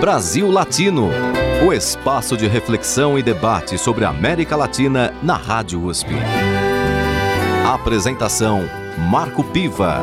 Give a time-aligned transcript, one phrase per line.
[0.00, 1.10] Brasil Latino,
[1.66, 6.10] o espaço de reflexão e debate sobre a América Latina na Rádio USP.
[7.66, 8.60] Apresentação
[9.10, 9.98] Marco Piva.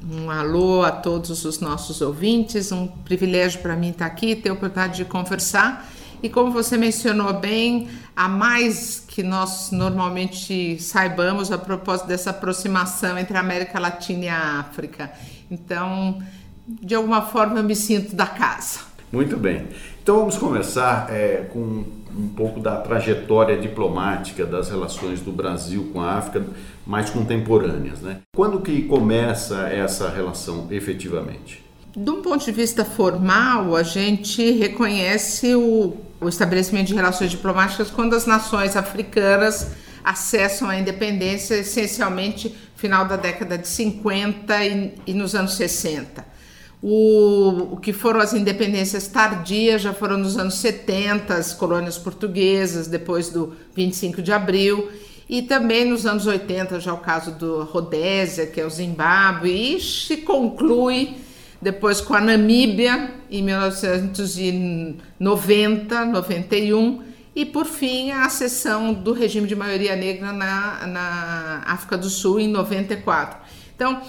[0.09, 2.71] um alô a todos os nossos ouvintes.
[2.71, 5.89] Um privilégio para mim estar aqui, ter a oportunidade de conversar.
[6.21, 13.17] E como você mencionou bem, há mais que nós normalmente saibamos a propósito dessa aproximação
[13.17, 15.11] entre a América Latina e a África.
[15.51, 16.21] Então,
[16.67, 18.79] de alguma forma, eu me sinto da casa.
[19.11, 19.67] Muito bem.
[20.05, 21.83] Então, vamos começar é, com
[22.15, 26.45] um pouco da trajetória diplomática das relações do Brasil com a África
[26.85, 28.01] mais contemporâneas.
[28.01, 28.19] Né?
[28.35, 31.65] Quando que começa essa relação efetivamente?
[31.97, 37.89] De um ponto de vista formal, a gente reconhece o, o estabelecimento de relações diplomáticas
[37.89, 39.71] quando as nações africanas
[40.03, 46.34] acessam a independência essencialmente final da década de 50 e, e nos anos 60.
[46.81, 52.87] O, o, que foram as independências tardias já foram nos anos 70, as colônias portuguesas,
[52.87, 54.89] depois do 25 de abril,
[55.27, 59.81] e também nos anos 80, já o caso do Rodésia, que é o Zimbábue, e
[59.81, 61.15] se conclui
[61.61, 67.01] depois com a Namíbia em 1990, 91,
[67.35, 72.39] e por fim a acessão do regime de maioria negra na, na África do Sul
[72.39, 73.39] em 94.
[73.75, 74.01] Então,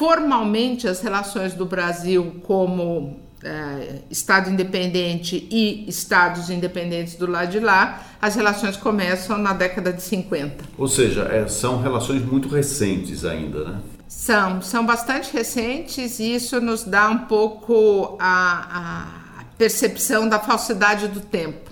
[0.00, 7.60] formalmente, as relações do Brasil como é, Estado independente e Estados independentes do lado de
[7.60, 10.64] lá, as relações começam na década de 50.
[10.78, 13.80] Ou seja, é, são relações muito recentes ainda, né?
[14.08, 19.02] São, são bastante recentes e isso nos dá um pouco a,
[19.38, 21.70] a percepção da falsidade do tempo.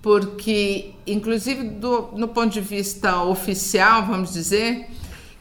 [0.00, 4.88] Porque, inclusive, do, no ponto de vista oficial, vamos dizer,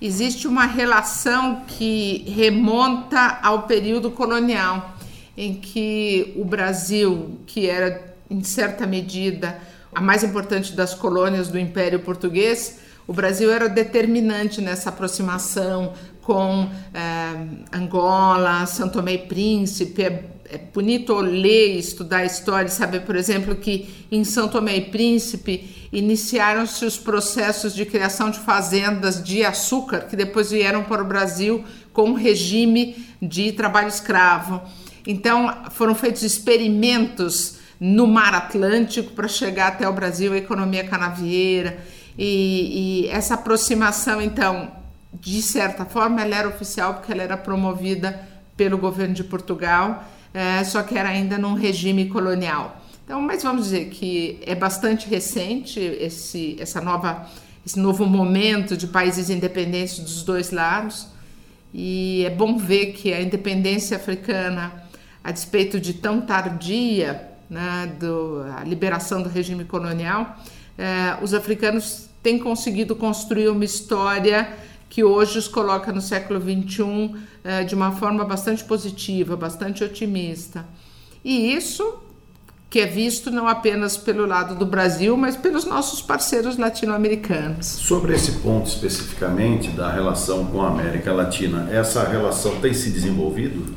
[0.02, 4.96] existe uma relação que remonta ao período colonial
[5.38, 9.60] em que o Brasil, que era em certa medida
[9.94, 16.70] a mais importante das colônias do Império Português, o Brasil era determinante nessa aproximação com
[16.94, 20.04] eh, Angola, São Tomé e Príncipe.
[20.52, 24.82] É, bonito ler estudar a história e saber, por exemplo, que em São Tomé e
[24.90, 31.06] Príncipe iniciaram-se os processos de criação de fazendas de açúcar que depois vieram para o
[31.06, 34.60] Brasil com um regime de trabalho escravo.
[35.06, 41.78] Então, foram feitos experimentos no mar Atlântico para chegar até o Brasil, a economia canavieira.
[42.18, 44.72] E, e, essa aproximação, então,
[45.14, 48.20] de certa forma, ela era oficial porque ela era promovida
[48.58, 52.82] pelo governo de Portugal, é, só que era ainda num regime colonial.
[53.04, 57.28] Então, mas vamos dizer que é bastante recente esse, essa nova,
[57.66, 61.08] esse novo momento de países independentes dos dois lados.
[61.74, 64.88] E é bom ver que a independência africana
[65.24, 70.38] a despeito de tão tardia né, do, a liberação do regime colonial,
[70.78, 74.50] eh, os africanos têm conseguido construir uma história
[74.90, 80.66] que hoje os coloca no século XXI eh, de uma forma bastante positiva, bastante otimista.
[81.24, 82.00] E isso
[82.70, 87.66] que é visto não apenas pelo lado do Brasil, mas pelos nossos parceiros latino-americanos.
[87.66, 93.76] Sobre esse ponto especificamente da relação com a América Latina, essa relação tem se desenvolvido?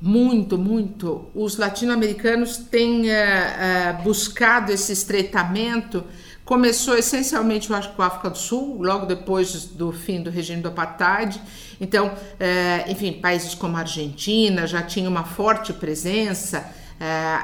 [0.00, 1.26] Muito, muito.
[1.34, 6.04] Os latino-americanos têm uh, uh, buscado esse estreitamento.
[6.46, 10.62] Começou essencialmente, eu acho, com a África do Sul, logo depois do fim do regime
[10.62, 11.42] do apartheid.
[11.80, 16.64] Então, uh, enfim, países como a Argentina já tinham uma forte presença.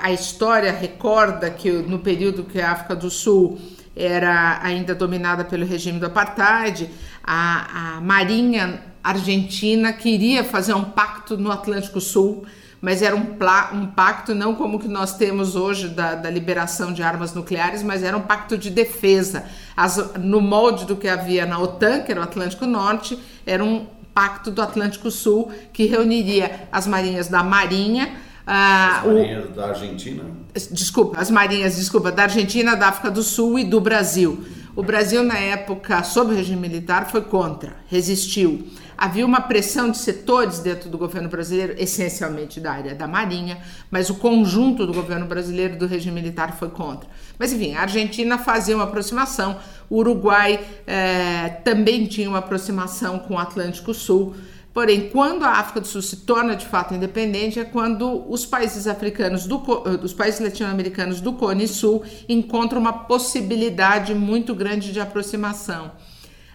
[0.00, 3.58] a história recorda que no período que a África do Sul
[3.96, 6.88] era ainda dominada pelo regime do apartheid,
[7.24, 12.46] a, a Marinha Argentina queria fazer um pacto no Atlântico Sul
[12.82, 13.36] mas era um,
[13.74, 18.02] um pacto não como que nós temos hoje da, da, liberação de armas nucleares, mas
[18.02, 19.44] era um pacto de defesa.
[19.76, 23.86] As, no molde do que havia na OTAN, que era o Atlântico Norte, era um
[24.12, 28.16] pacto do Atlântico Sul que reuniria as marinhas da Marinha.
[28.44, 30.24] Ah, as marinhas o, da Argentina?
[30.72, 34.44] Desculpa, as marinhas, desculpa, da Argentina, da África do Sul e do Brasil.
[34.74, 38.66] O Brasil, na época, sob o regime militar, foi contra, resistiu.
[39.02, 43.58] Havia uma pressão de setores dentro do governo brasileiro, essencialmente da área da Marinha,
[43.90, 47.10] mas o conjunto do governo brasileiro do regime militar foi contra.
[47.36, 49.58] Mas enfim, a Argentina fazia uma aproximação,
[49.90, 54.36] o Uruguai eh, também tinha uma aproximação com o Atlântico Sul.
[54.72, 58.86] Porém, quando a África do Sul se torna de fato independente, é quando os países
[58.86, 59.60] africanos, do,
[60.00, 65.90] os países latino-americanos do Cone Sul encontram uma possibilidade muito grande de aproximação.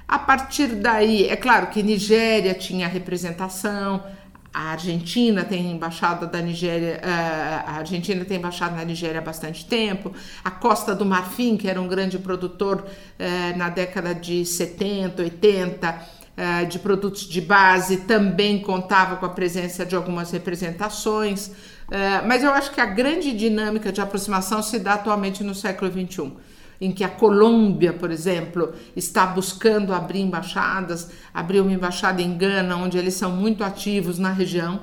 [0.08, 4.02] A partir daí, é claro que Nigéria tinha representação,
[4.54, 9.66] a Argentina tem embaixada da Nigéria, eh, a Argentina tem embaixada na Nigéria há bastante
[9.66, 10.14] tempo.
[10.44, 12.86] A Costa do Marfim, que era um grande produtor
[13.20, 16.02] eh, na década de 70, 80,
[16.38, 21.52] eh, de produtos de base, também contava com a presença de algumas representações.
[22.26, 26.34] Mas eu acho que a grande dinâmica de aproximação se dá atualmente no século XXI
[26.80, 32.76] em que a Colômbia, por exemplo, está buscando abrir embaixadas, abriu uma embaixada em Gana,
[32.78, 34.82] onde eles são muito ativos na região.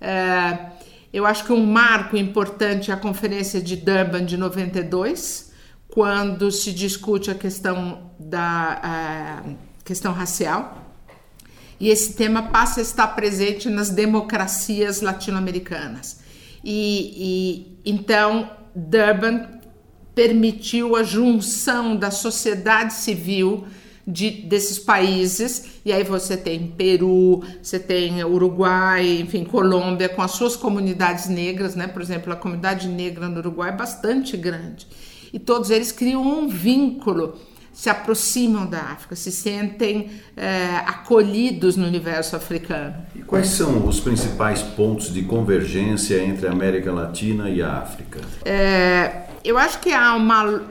[0.00, 0.72] É,
[1.12, 5.52] eu acho que um marco importante é a Conferência de Durban de 92,
[5.88, 9.42] quando se discute a questão da a
[9.84, 10.86] questão racial.
[11.80, 16.20] E esse tema passa a estar presente nas democracias latino-americanas.
[16.62, 19.57] E, e então Durban
[20.18, 23.68] permitiu a junção da sociedade civil
[24.04, 30.32] de, desses países, e aí você tem Peru, você tem Uruguai, enfim, Colômbia, com as
[30.32, 31.86] suas comunidades negras, né?
[31.86, 34.88] Por exemplo, a comunidade negra no Uruguai é bastante grande.
[35.32, 37.38] E todos eles criam um vínculo,
[37.72, 42.96] se aproximam da África, se sentem é, acolhidos no universo africano.
[43.14, 48.20] E quais são os principais pontos de convergência entre a América Latina e a África?
[48.44, 50.64] É, eu acho que há uma,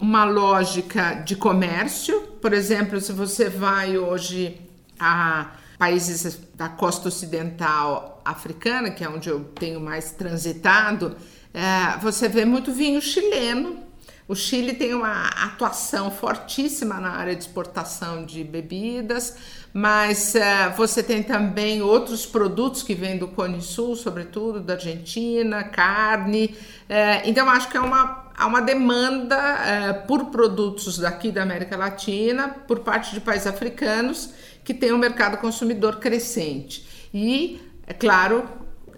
[0.00, 2.20] uma lógica de comércio.
[2.40, 4.60] Por exemplo, se você vai hoje
[4.98, 11.16] a países da costa ocidental africana, que é onde eu tenho mais transitado,
[11.54, 13.86] é, você vê muito vinho chileno.
[14.26, 19.36] O Chile tem uma atuação fortíssima na área de exportação de bebidas,
[19.72, 25.62] mas é, você tem também outros produtos que vêm do Cone Sul, sobretudo da Argentina,
[25.64, 26.56] carne.
[26.88, 31.76] É, então, acho que é uma, há uma demanda é, por produtos daqui da América
[31.76, 34.30] Latina, por parte de países africanos,
[34.64, 36.86] que tem um mercado consumidor crescente.
[37.12, 38.48] E, é claro,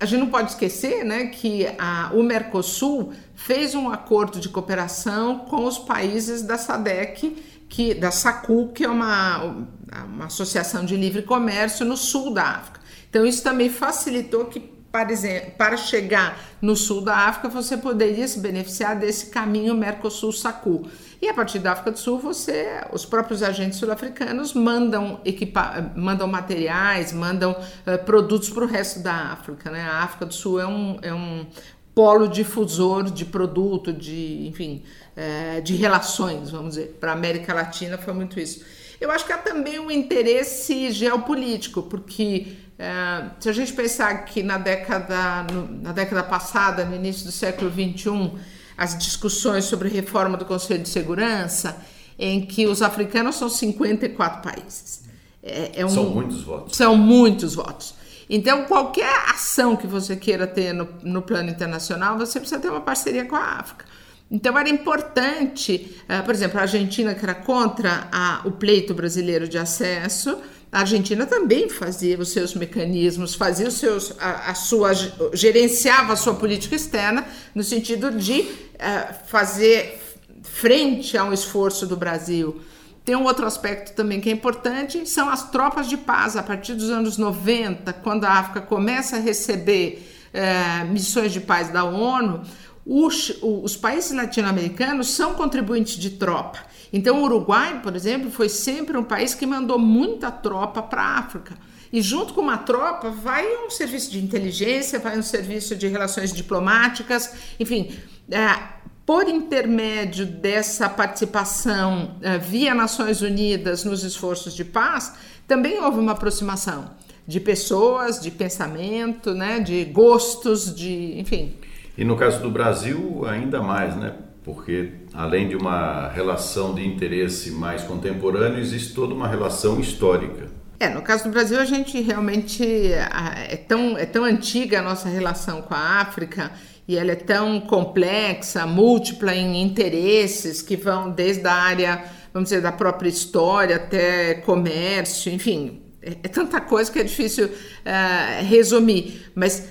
[0.01, 5.41] a gente não pode esquecer né, que a, o Mercosul fez um acordo de cooperação
[5.41, 7.37] com os países da SADEC,
[7.69, 9.67] que, da SACU, que é uma,
[10.05, 12.81] uma associação de livre comércio no sul da África.
[13.09, 14.61] Então, isso também facilitou que
[14.91, 20.89] para, chegar no sul da África, você poderia se beneficiar desse caminho Mercosul-Sacu.
[21.23, 26.27] E a partir da África do Sul, você, os próprios agentes sul-africanos mandam, equipa, mandam
[26.27, 29.71] materiais, mandam uh, produtos para o resto da África.
[29.71, 29.83] Né?
[29.83, 31.47] A África do Sul é um, é um
[31.95, 34.83] polo difusor de produto, de, enfim,
[35.17, 36.97] uh, de relações, vamos dizer.
[36.99, 38.65] Para a América Latina foi muito isso.
[39.01, 44.43] Eu acho que há também um interesse geopolítico, porque é, se a gente pensar que
[44.43, 48.33] na década, no, na década passada, no início do século XXI,
[48.77, 51.77] as discussões sobre reforma do Conselho de Segurança,
[52.19, 55.03] em que os africanos são 54 países.
[55.43, 56.77] É, é um, são muitos votos.
[56.77, 57.95] São muitos votos.
[58.29, 62.81] Então, qualquer ação que você queira ter no, no plano internacional, você precisa ter uma
[62.81, 63.85] parceria com a África.
[64.31, 69.49] Então era importante, uh, por exemplo, a Argentina que era contra a, o pleito brasileiro
[69.49, 70.39] de acesso,
[70.73, 74.93] a Argentina também fazia os seus mecanismos, fazia os seus, a, a sua,
[75.33, 80.01] gerenciava a sua política externa no sentido de uh, fazer
[80.43, 82.61] frente a um esforço do Brasil.
[83.05, 86.37] Tem um outro aspecto também que é importante, são as tropas de paz.
[86.37, 91.71] A partir dos anos 90, quando a África começa a receber uh, missões de paz
[91.71, 92.43] da ONU,
[92.85, 96.59] os, os países latino-americanos são contribuintes de tropa.
[96.93, 101.19] Então, o Uruguai, por exemplo, foi sempre um país que mandou muita tropa para a
[101.19, 101.57] África.
[101.93, 106.33] E junto com uma tropa vai um serviço de inteligência, vai um serviço de relações
[106.33, 107.91] diplomáticas, enfim.
[108.31, 115.15] É, por intermédio dessa participação uh, via Nações Unidas nos esforços de paz,
[115.49, 116.93] também houve uma aproximação
[117.27, 121.57] de pessoas, de pensamento, né, de gostos, de, enfim.
[122.01, 124.15] E no caso do Brasil, ainda mais, né?
[124.43, 130.49] Porque além de uma relação de interesse mais contemporâneo, existe toda uma relação histórica.
[130.79, 135.11] É, no caso do Brasil, a gente realmente é tão, é tão antiga a nossa
[135.11, 136.51] relação com a África
[136.89, 142.03] e ela é tão complexa, múltipla em interesses que vão desde a área,
[142.33, 147.45] vamos dizer, da própria história até comércio, enfim, é, é tanta coisa que é difícil
[147.45, 149.31] uh, resumir.
[149.35, 149.69] Mas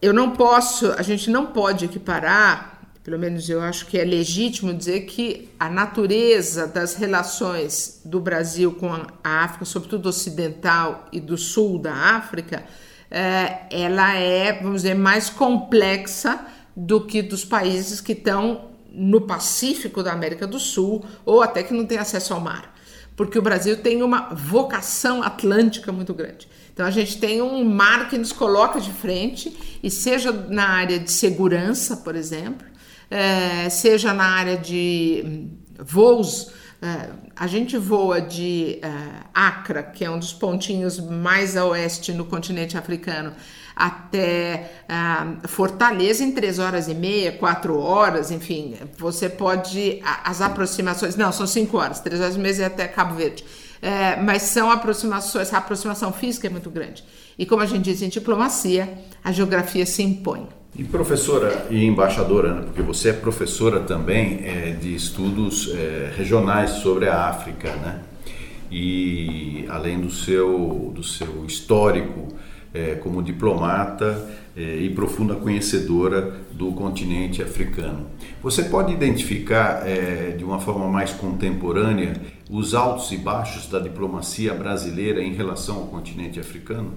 [0.00, 4.72] eu não posso, a gente não pode equiparar, pelo menos eu acho que é legítimo
[4.72, 11.36] dizer que a natureza das relações do Brasil com a África, sobretudo ocidental e do
[11.36, 18.12] sul da África, uh, ela é, vamos dizer, mais complexa do que dos países que
[18.12, 22.74] estão no Pacífico da América do Sul ou até que não tem acesso ao mar.
[23.16, 26.48] Porque o Brasil tem uma vocação atlântica muito grande.
[26.80, 30.98] Então a gente tem um mar que nos coloca de frente, e seja na área
[30.98, 32.66] de segurança, por exemplo,
[33.10, 36.50] é, seja na área de hum, voos.
[36.80, 38.88] É, a gente voa de é,
[39.34, 43.34] Accra, que é um dos pontinhos mais a oeste no continente africano,
[43.76, 50.00] até uh, Fortaleza em três horas e meia, quatro horas, enfim, você pode.
[50.24, 53.44] As aproximações, não, são cinco horas, três horas e meia é até Cabo Verde.
[53.82, 57.02] É, mas são aproximações, a aproximação física é muito grande.
[57.38, 60.46] E como a gente diz em diplomacia, a geografia se impõe.
[60.76, 62.62] E professora e embaixadora, né?
[62.62, 68.00] porque você é professora também é, de estudos é, regionais sobre a África, né?
[68.70, 72.28] E além do seu, do seu histórico
[72.72, 78.06] é, como diplomata e profunda conhecedora do continente africano.
[78.42, 84.52] Você pode identificar é, de uma forma mais contemporânea os altos e baixos da diplomacia
[84.52, 86.94] brasileira em relação ao continente africano?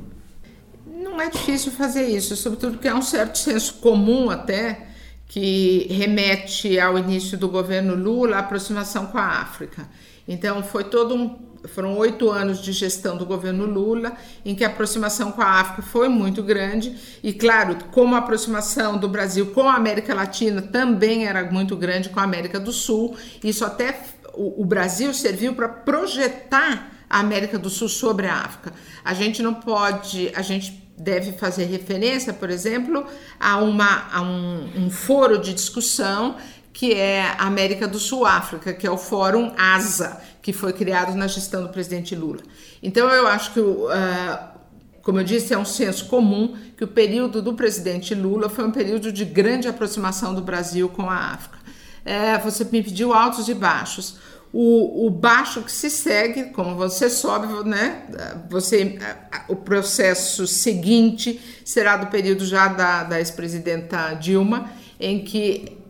[0.86, 4.88] Não é difícil fazer isso, sobretudo porque há um certo senso comum até
[5.28, 9.88] que remete ao início do governo Lula, a aproximação com a África.
[10.28, 14.14] Então foi todo um foram oito anos de gestão do governo Lula,
[14.44, 18.98] em que a aproximação com a África foi muito grande, e claro, como a aproximação
[18.98, 23.16] do Brasil com a América Latina também era muito grande com a América do Sul,
[23.44, 23.98] isso até
[24.34, 28.74] o, Brasil serviu para projetar a América do Sul sobre a África.
[29.06, 33.06] A gente não pode, a gente deve fazer referência, por exemplo,
[33.40, 36.38] a, uma, a um, um foro de discussão
[36.74, 41.16] que é a América do Sul África, que é o Fórum ASA, que foi criado
[41.16, 42.42] na gestão do presidente Lula.
[42.82, 43.90] Então eu acho que, uh,
[45.04, 48.72] como eu disse, é um senso comum que o período do presidente Lula foi um
[48.72, 51.60] período de grande aproximação do Brasil com a África.
[52.04, 54.18] É, você me pediu altos e baixos.
[54.52, 58.04] O, o, baixo que se segue, como você sobe, né?
[58.50, 59.00] Você,
[59.48, 65.83] o processo seguinte será do período já da, da ex-presidenta Dilma, em que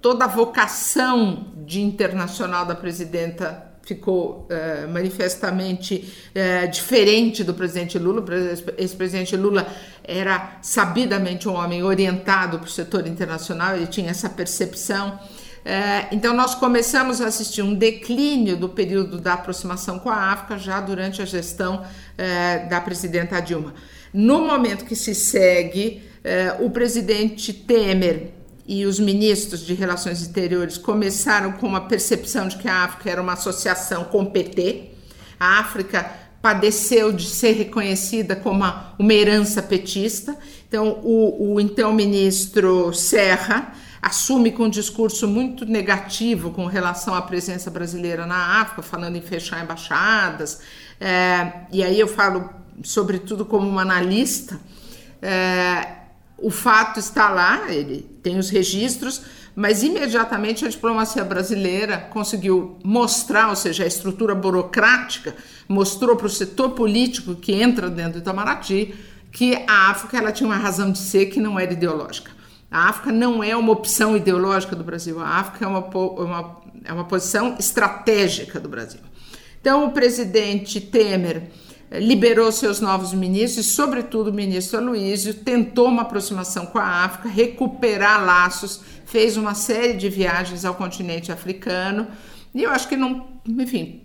[0.00, 8.20] toda a vocação de internacional da presidenta ficou uh, manifestamente uh, diferente do presidente Lula.
[8.20, 9.66] O ex-presidente Lula
[10.04, 15.18] era sabidamente um homem orientado para o setor internacional, ele tinha essa percepção.
[15.58, 20.58] Uh, então, nós começamos a assistir um declínio do período da aproximação com a África
[20.58, 21.82] já durante a gestão
[22.68, 23.74] da presidenta Dilma.
[24.12, 26.02] No momento que se segue,
[26.58, 28.37] o presidente Temer
[28.68, 33.22] e os ministros de Relações Exteriores começaram com uma percepção de que a África era
[33.22, 34.90] uma associação com o PT.
[35.40, 36.04] A África
[36.42, 40.36] padeceu de ser reconhecida como uma, uma herança petista.
[40.68, 43.72] Então, o, o então ministro Serra
[44.02, 49.22] assume com um discurso muito negativo com relação à presença brasileira na África, falando em
[49.22, 50.60] fechar embaixadas.
[51.00, 52.50] É, e aí eu falo,
[52.82, 54.60] sobretudo, como uma analista.
[55.22, 55.96] É,
[56.36, 59.22] o fato está lá, ele tem os registros,
[59.56, 65.34] mas imediatamente a diplomacia brasileira conseguiu mostrar, ou seja, a estrutura burocrática
[65.66, 68.94] mostrou para o setor político que entra dentro do Itamaraty
[69.32, 72.30] que a África ela tinha uma razão de ser que não era ideológica.
[72.70, 76.92] A África não é uma opção ideológica do Brasil, a África é uma, uma, é
[76.92, 79.00] uma posição estratégica do Brasil.
[79.58, 81.44] Então, o presidente Temer
[81.90, 87.28] liberou seus novos ministros e, sobretudo, o ministro Aloysio tentou uma aproximação com a África,
[87.28, 92.06] recuperar laços, fez uma série de viagens ao continente africano.
[92.54, 94.02] E eu acho que não, enfim,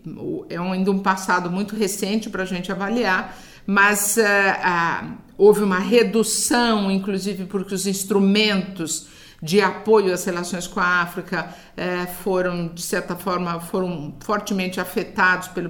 [0.50, 6.92] é ainda um passado muito recente para a gente avaliar, mas uh, houve uma redução,
[6.92, 9.08] inclusive porque os instrumentos
[9.42, 15.50] de apoio às relações com a África é, foram, de certa forma, foram fortemente afetados
[15.50, 15.70] pelo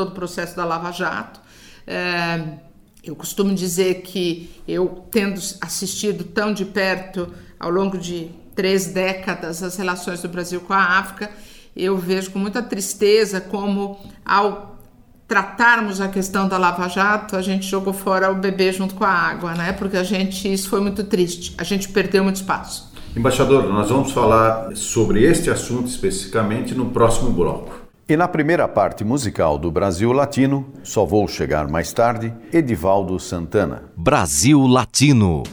[0.00, 1.40] todo o processo da Lava Jato.
[1.86, 2.42] É,
[3.04, 9.62] eu costumo dizer que eu, tendo assistido tão de perto ao longo de três décadas
[9.62, 11.30] as relações do Brasil com a África,
[11.76, 14.78] eu vejo com muita tristeza como, ao
[15.28, 19.10] tratarmos a questão da Lava Jato, a gente jogou fora o bebê junto com a
[19.10, 19.72] água, né?
[19.72, 21.54] Porque a gente isso foi muito triste.
[21.56, 22.90] A gente perdeu muito espaço.
[23.14, 27.79] Embaixador, nós vamos falar sobre este assunto especificamente no próximo bloco.
[28.10, 33.84] E na primeira parte musical do Brasil Latino, só vou chegar mais tarde, Edivaldo Santana.
[33.96, 35.44] Brasil Latino.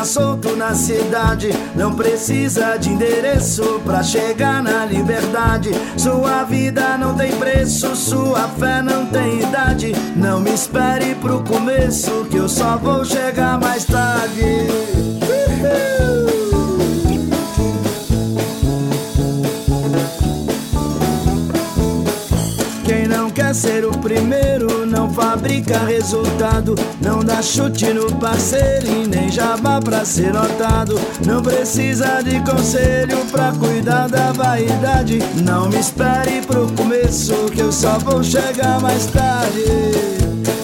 [0.00, 5.70] Anda solto na cidade, não precisa de endereço pra chegar na liberdade.
[5.96, 9.92] Sua vida não tem preço, sua fé não tem idade.
[10.16, 14.66] Não me espere pro começo, que eu só vou chegar mais tarde.
[22.84, 24.79] Quem não quer ser o primeiro
[25.12, 30.98] fabrica resultado, não dá chute no parceiro e nem jabá pra ser notado.
[31.26, 35.18] Não precisa de conselho pra cuidar da vaidade.
[35.44, 39.64] Não me espere pro começo, que eu só vou chegar mais tarde.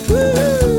[0.08, 0.75] Uh,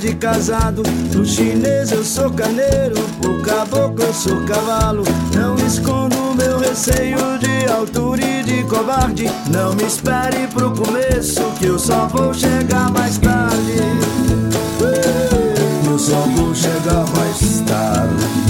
[0.00, 0.82] de casado.
[1.10, 5.04] Pro chinês eu sou carneiro, pro caboclo eu sou cavalo.
[5.34, 9.30] Não escondo meu receio de altura e de covarde.
[9.50, 13.74] Não me espere pro começo, que eu só vou chegar mais tarde.
[15.86, 18.49] Eu só vou chegar mais tarde.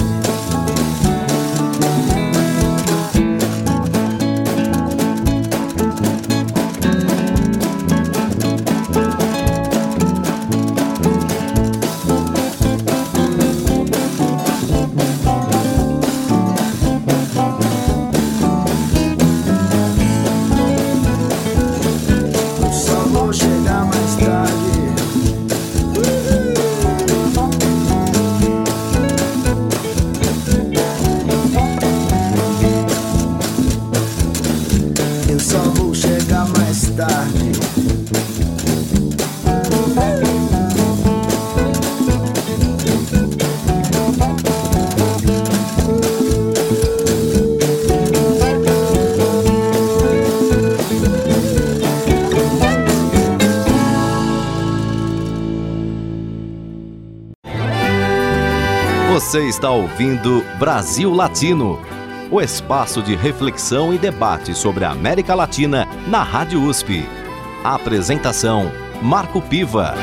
[59.51, 61.77] Está ouvindo Brasil Latino,
[62.31, 67.03] o espaço de reflexão e debate sobre a América Latina na Rádio USP.
[67.61, 69.93] A apresentação: Marco Piva.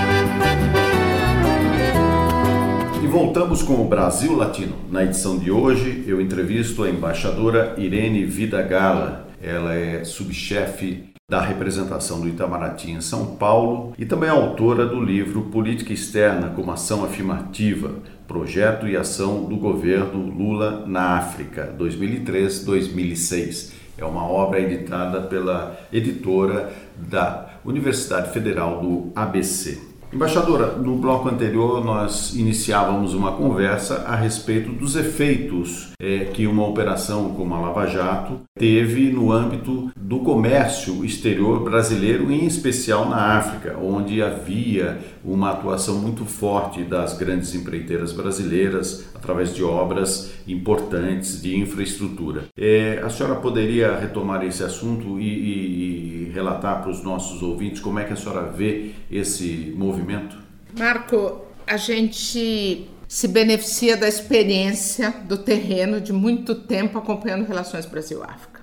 [3.02, 4.74] E voltamos com o Brasil Latino.
[4.90, 9.28] Na edição de hoje, eu entrevisto a embaixadora Irene Vida Gala.
[9.40, 15.42] Ela é subchefe da representação do Itamaraty em São Paulo e também autora do livro
[15.42, 23.72] Política Externa como Ação Afirmativa, Projeto e Ação do Governo Lula na África, 2003-2006.
[23.98, 29.87] É uma obra editada pela editora da Universidade Federal do ABC.
[30.10, 36.66] Embaixadora, no bloco anterior nós iniciávamos uma conversa a respeito dos efeitos é, que uma
[36.66, 43.36] operação como a Lava Jato teve no âmbito do comércio exterior brasileiro, em especial na
[43.36, 44.98] África, onde havia
[45.32, 52.46] uma atuação muito forte das grandes empreiteiras brasileiras através de obras importantes de infraestrutura.
[52.56, 57.80] É, a senhora poderia retomar esse assunto e, e, e relatar para os nossos ouvintes
[57.80, 60.36] como é que a senhora vê esse movimento?
[60.78, 68.60] Marco, a gente se beneficia da experiência do terreno de muito tempo acompanhando relações Brasil-África.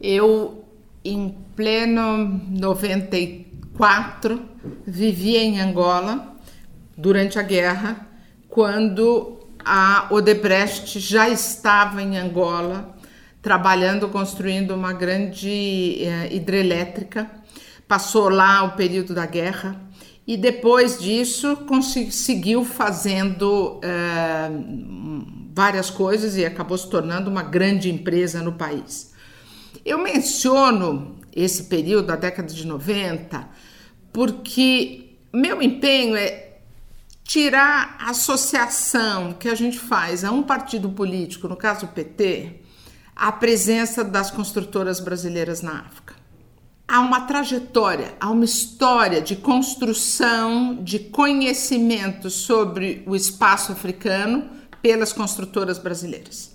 [0.00, 0.64] Eu,
[1.04, 4.51] em pleno 94,
[4.86, 6.36] vivia em Angola
[6.96, 8.06] durante a guerra,
[8.48, 12.96] quando a Odebrecht já estava em Angola
[13.40, 17.30] trabalhando, construindo uma grande eh, hidrelétrica.
[17.88, 19.80] Passou lá o período da guerra
[20.26, 24.50] e depois disso conseguiu fazendo é,
[25.52, 29.12] várias coisas e acabou se tornando uma grande empresa no país.
[29.84, 33.48] Eu menciono esse período da década de 90
[34.12, 36.58] porque meu empenho é
[37.24, 42.60] tirar a associação que a gente faz a um partido político, no caso o PT,
[43.14, 46.22] a presença das construtoras brasileiras na África
[46.92, 54.50] há uma trajetória, há uma história de construção de conhecimento sobre o espaço africano
[54.82, 56.52] pelas construtoras brasileiras.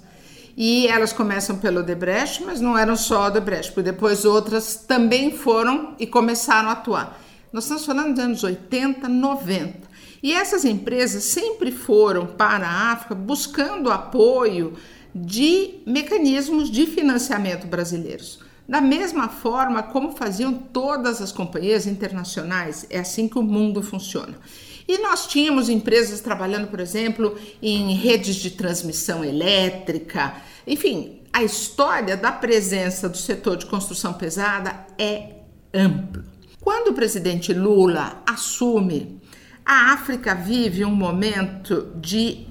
[0.55, 5.95] E elas começam pelo Odebrecht, mas não eram só Odebrecht, porque depois outras também foram
[5.99, 7.19] e começaram a atuar.
[7.51, 9.87] Nós estamos falando dos anos 80, 90.
[10.21, 14.73] E essas empresas sempre foram para a África buscando apoio
[15.13, 18.39] de mecanismos de financiamento brasileiros.
[18.67, 24.37] Da mesma forma como faziam todas as companhias internacionais, é assim que o mundo funciona.
[24.85, 30.35] E nós tínhamos empresas trabalhando, por exemplo, em redes de transmissão elétrica.
[30.65, 35.35] Enfim, a história da presença do setor de construção pesada é
[35.73, 36.36] ampla.
[36.67, 39.21] Quando o presidente Lula assume,
[39.65, 42.45] a África vive um momento de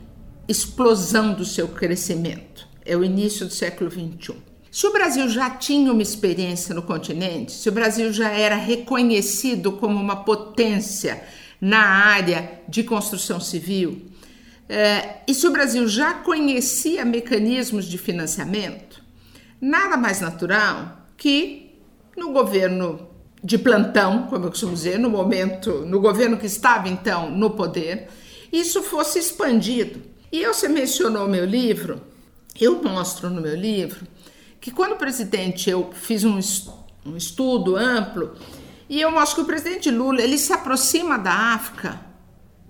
[0.48, 2.66] explosão do seu crescimento.
[2.82, 4.36] É o início do século 21.
[4.70, 9.72] Se o Brasil já tinha uma experiência no continente, se o Brasil já era reconhecido
[9.72, 11.22] como uma potência
[11.60, 14.00] na área de construção civil,
[14.66, 19.02] é, e se o Brasil já conhecia mecanismos de financiamento,
[19.60, 21.78] nada mais natural que
[22.16, 27.30] no governo de plantão, como eu costumo dizer, no momento, no governo que estava então
[27.30, 28.08] no poder,
[28.52, 30.02] isso fosse expandido.
[30.32, 32.00] E você mencionou meu livro,
[32.60, 34.06] eu mostro no meu livro
[34.60, 36.38] que quando o presidente, eu fiz um,
[37.04, 38.34] um estudo amplo,
[38.88, 42.00] e eu mostro que o presidente Lula ele se aproxima da África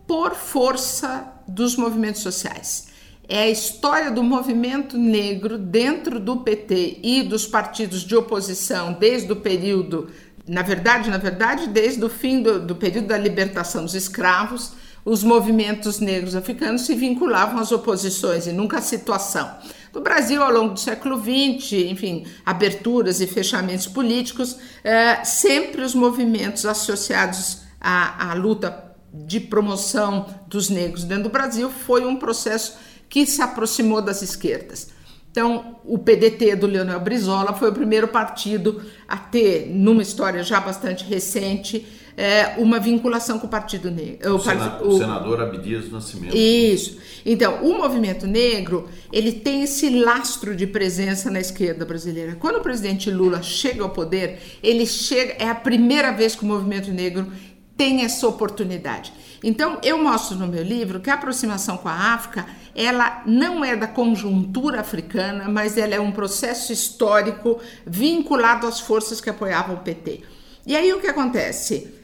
[0.06, 2.88] por força dos movimentos sociais.
[3.28, 9.32] É a história do movimento negro dentro do PT e dos partidos de oposição desde
[9.32, 10.10] o período,
[10.48, 14.72] na verdade, na verdade, desde o fim do, do período da libertação dos escravos,
[15.04, 19.48] os movimentos negros africanos se vinculavam às oposições e nunca à situação.
[19.94, 25.94] No Brasil, ao longo do século XX, enfim, aberturas e fechamentos políticos, é, sempre os
[25.94, 32.76] movimentos associados à, à luta de promoção dos negros dentro do Brasil foi um processo
[33.08, 34.88] que se aproximou das esquerdas.
[35.36, 40.58] Então, o PDT do Leonel Brizola foi o primeiro partido a ter, numa história já
[40.60, 44.34] bastante recente, é, uma vinculação com o Partido Negro.
[44.34, 46.34] O, Sena, o, o senador Abdias do Nascimento.
[46.34, 46.96] Isso.
[47.26, 52.34] Então, o movimento negro, ele tem esse lastro de presença na esquerda brasileira.
[52.36, 56.46] Quando o presidente Lula chega ao poder, ele chega, é a primeira vez que o
[56.46, 57.30] movimento negro
[57.76, 59.12] tem essa oportunidade.
[59.42, 63.76] Então, eu mostro no meu livro que a aproximação com a África, ela não é
[63.76, 69.80] da conjuntura africana, mas ela é um processo histórico vinculado às forças que apoiavam o
[69.80, 70.22] PT.
[70.66, 71.96] E aí o que acontece?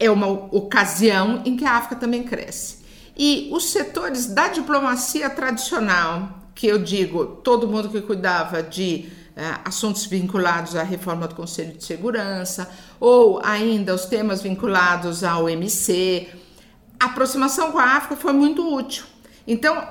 [0.00, 2.78] é uma ocasião em que a África também cresce.
[3.16, 9.10] E os setores da diplomacia tradicional, que eu digo, todo mundo que cuidava de
[9.64, 16.28] assuntos vinculados à reforma do Conselho de Segurança, ou ainda os temas vinculados ao OMC,
[16.98, 19.04] a aproximação com a África foi muito útil.
[19.46, 19.82] Então,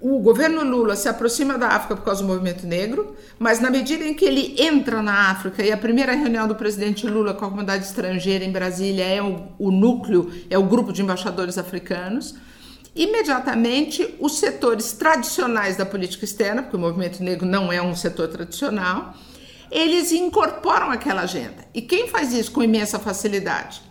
[0.00, 4.04] o governo Lula se aproxima da África por causa do movimento negro, mas na medida
[4.04, 7.48] em que ele entra na África e a primeira reunião do presidente Lula com a
[7.48, 12.36] comunidade estrangeira em Brasília é o, o núcleo, é o grupo de embaixadores africanos,
[12.96, 18.28] imediatamente os setores tradicionais da política externa, porque o movimento negro não é um setor
[18.28, 19.14] tradicional,
[19.70, 21.66] eles incorporam aquela agenda.
[21.74, 23.86] E quem faz isso com imensa facilidade?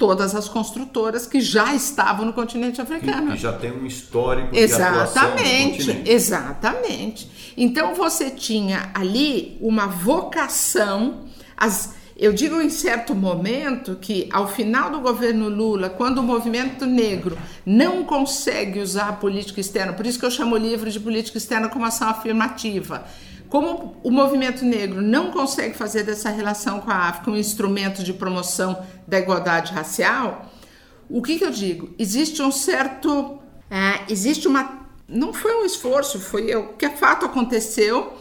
[0.00, 3.26] todas as construtoras que já estavam no continente africano.
[3.26, 7.30] Que, que já tem um histórico exatamente, de Exatamente.
[7.54, 14.90] Então você tinha ali uma vocação, as, eu digo em certo momento que ao final
[14.90, 20.18] do governo Lula, quando o movimento negro não consegue usar a política externa, por isso
[20.18, 23.06] que eu chamo o livro de política externa como ação afirmativa,
[23.48, 28.12] como o movimento negro não consegue fazer dessa relação com a África um instrumento de
[28.12, 30.50] promoção da igualdade racial,
[31.08, 31.92] o que, que eu digo?
[31.98, 33.40] Existe um certo.
[33.70, 34.86] É, existe uma.
[35.08, 38.12] Não foi um esforço, foi o que fato aconteceu.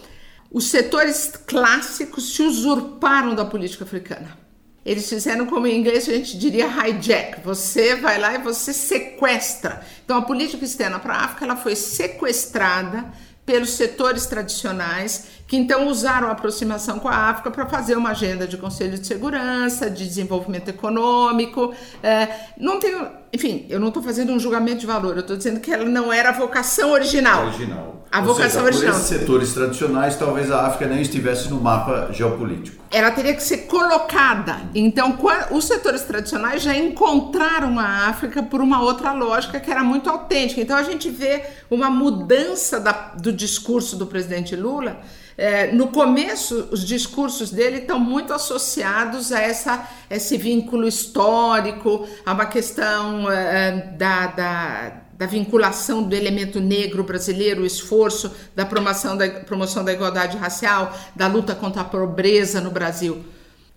[0.52, 4.38] Os setores clássicos se usurparam da política africana.
[4.84, 7.42] Eles fizeram como em inglês a gente diria hijack.
[7.44, 9.86] Você vai lá e você sequestra.
[10.04, 13.06] Então a política externa para a África ela foi sequestrada
[13.46, 18.48] pelos setores tradicionais, que então usaram a aproximação com a África para fazer uma agenda
[18.48, 21.74] de Conselho de Segurança, de desenvolvimento econômico.
[22.04, 25.60] É, não tenho, enfim, eu não estou fazendo um julgamento de valor, eu estou dizendo
[25.60, 27.48] que ela não era a vocação original.
[27.48, 27.96] Original.
[28.12, 28.94] A Ou vocação seja, original.
[28.94, 32.84] Por esses setores tradicionais, talvez a África nem estivesse no mapa geopolítico.
[32.92, 34.58] ela teria que ser colocada.
[34.74, 35.16] Então,
[35.52, 40.60] os setores tradicionais já encontraram a África por uma outra lógica que era muito autêntica.
[40.62, 45.02] Então, a gente vê uma mudança da- do discurso do presidente Lula.
[45.42, 52.34] É, no começo, os discursos dele estão muito associados a essa, esse vínculo histórico, a
[52.34, 59.18] uma questão é, da, da da vinculação do elemento negro brasileiro, o esforço da promoção
[59.18, 63.26] da, promoção da igualdade racial, da luta contra a pobreza no Brasil.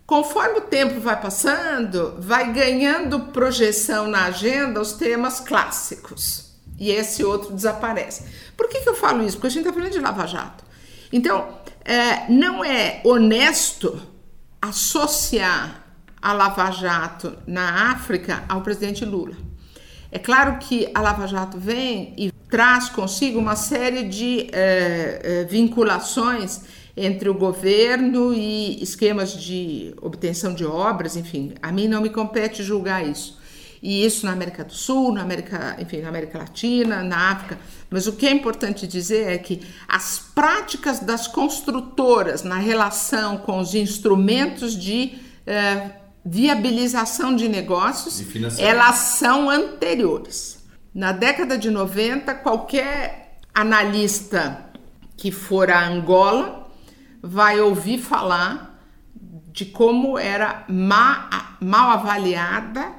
[0.06, 6.52] Conforme o tempo vai passando, vai ganhando projeção na agenda os temas clássicos.
[6.78, 8.24] E esse outro desaparece.
[8.56, 9.36] Por que, que eu falo isso?
[9.36, 10.71] Porque a gente está falando de Lava Jato.
[11.12, 14.00] Então, é, não é honesto
[14.60, 15.82] associar
[16.20, 19.36] a Lava Jato na África ao presidente Lula.
[20.10, 25.44] É claro que a Lava Jato vem e traz consigo uma série de eh, eh,
[25.48, 26.60] vinculações
[26.94, 32.62] entre o governo e esquemas de obtenção de obras, enfim, a mim não me compete
[32.62, 33.40] julgar isso.
[33.82, 37.58] E isso na América do Sul, na América, enfim, na América Latina, na África.
[37.92, 43.58] Mas o que é importante dizer é que as práticas das construtoras na relação com
[43.60, 45.90] os instrumentos de eh,
[46.24, 48.18] viabilização de negócios,
[48.62, 50.58] elas são anteriores.
[50.94, 54.66] Na década de 90, qualquer analista
[55.16, 56.68] que for a Angola
[57.22, 58.80] vai ouvir falar
[59.52, 62.90] de como era ma- mal avaliada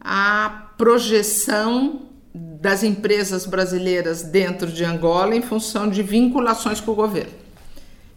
[0.00, 2.02] a projeção
[2.34, 7.32] das empresas brasileiras dentro de Angola em função de vinculações com o governo.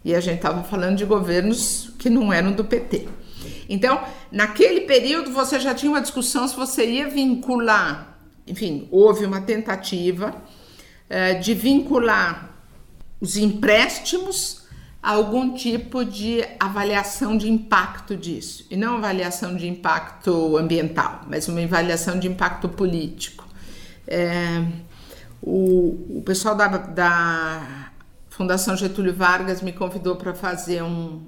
[0.04, 3.06] E a gente estava falando de governos que não eram do PT.
[3.68, 4.02] Então,
[4.32, 10.34] naquele período, você já tinha uma discussão se você ia vincular, enfim, houve uma tentativa
[11.08, 12.50] eh, de vincular
[13.20, 14.66] os empréstimos
[15.02, 18.66] a algum tipo de avaliação de impacto disso.
[18.70, 23.47] E não avaliação de impacto ambiental, mas uma avaliação de impacto político.
[24.10, 24.64] É,
[25.42, 27.92] o, o pessoal da, da
[28.30, 31.20] Fundação Getúlio Vargas me convidou para fazer um,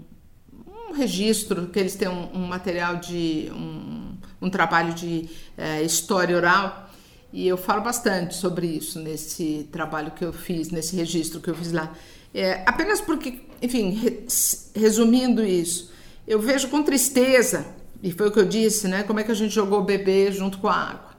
[0.67, 6.35] um registro, que eles têm um, um material de um, um trabalho de eh, história
[6.35, 6.89] oral,
[7.33, 11.55] e eu falo bastante sobre isso nesse trabalho que eu fiz, nesse registro que eu
[11.55, 11.93] fiz lá.
[12.33, 14.27] É, apenas porque, enfim, re-
[14.75, 15.93] resumindo isso,
[16.27, 17.67] eu vejo com tristeza,
[18.03, 19.03] e foi o que eu disse, né?
[19.03, 21.10] Como é que a gente jogou o bebê junto com a água.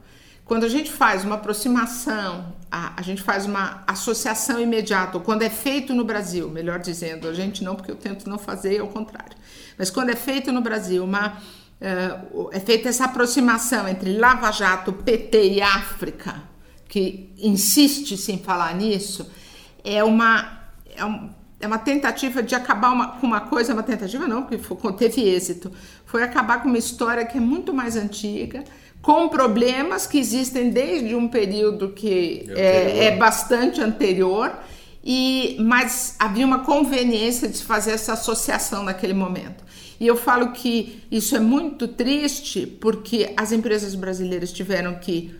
[0.51, 5.43] Quando a gente faz uma aproximação, a, a gente faz uma associação imediata, ou quando
[5.43, 8.89] é feito no Brasil, melhor dizendo, a gente não, porque eu tento não fazer, ao
[8.89, 9.31] contrário.
[9.77, 11.37] Mas quando é feito no Brasil, uma,
[11.79, 12.19] eh,
[12.51, 16.43] é feita essa aproximação entre Lava Jato, PT e África,
[16.89, 19.31] que insiste-se em falar nisso,
[19.85, 21.29] é uma, é um-
[21.61, 25.21] é uma tentativa de acabar uma- com uma coisa, uma tentativa não, porque foi- teve
[25.21, 25.71] êxito,
[26.05, 28.65] foi acabar com uma história que é muito mais antiga,
[29.01, 34.53] com problemas que existem desde um período que é, é bastante anterior,
[35.03, 39.63] e mas havia uma conveniência de se fazer essa associação naquele momento.
[39.99, 45.35] E eu falo que isso é muito triste porque as empresas brasileiras tiveram que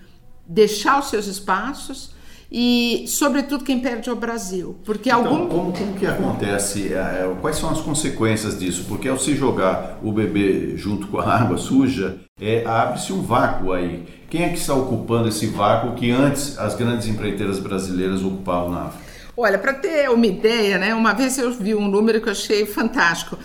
[0.47, 2.11] deixar os seus espaços
[2.51, 4.77] e, sobretudo, quem perde é o Brasil.
[4.83, 5.47] Porque Então, algum.
[5.47, 6.93] como, como que acontece?
[6.93, 8.85] é, é, Quais são as consequências disso?
[8.89, 13.71] Porque ao se jogar o bebê junto com a água suja, é, abre-se um vácuo
[13.71, 14.05] aí.
[14.29, 18.81] Quem é que está ocupando esse vácuo que antes as grandes empreiteiras brasileiras ocupavam na
[18.87, 19.05] África?
[19.37, 20.93] Olha, para ter uma ideia, né?
[20.93, 23.37] Uma vez eu vi um número que eu achei fantástico.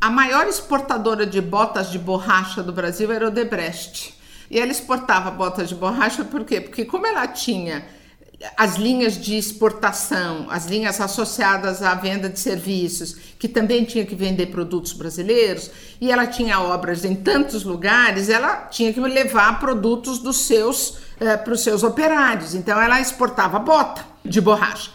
[0.00, 4.14] A maior exportadora de botas de borracha do Brasil era o Debrecht.
[4.50, 6.60] E ela exportava botas de borracha por quê?
[6.60, 7.84] Porque como ela tinha
[8.56, 14.14] as linhas de exportação, as linhas associadas à venda de serviços, que também tinha que
[14.14, 20.18] vender produtos brasileiros, e ela tinha obras em tantos lugares, ela tinha que levar produtos
[20.18, 20.98] dos seus
[21.44, 22.54] para os seus operários.
[22.54, 24.90] Então ela exportava bota de borracha.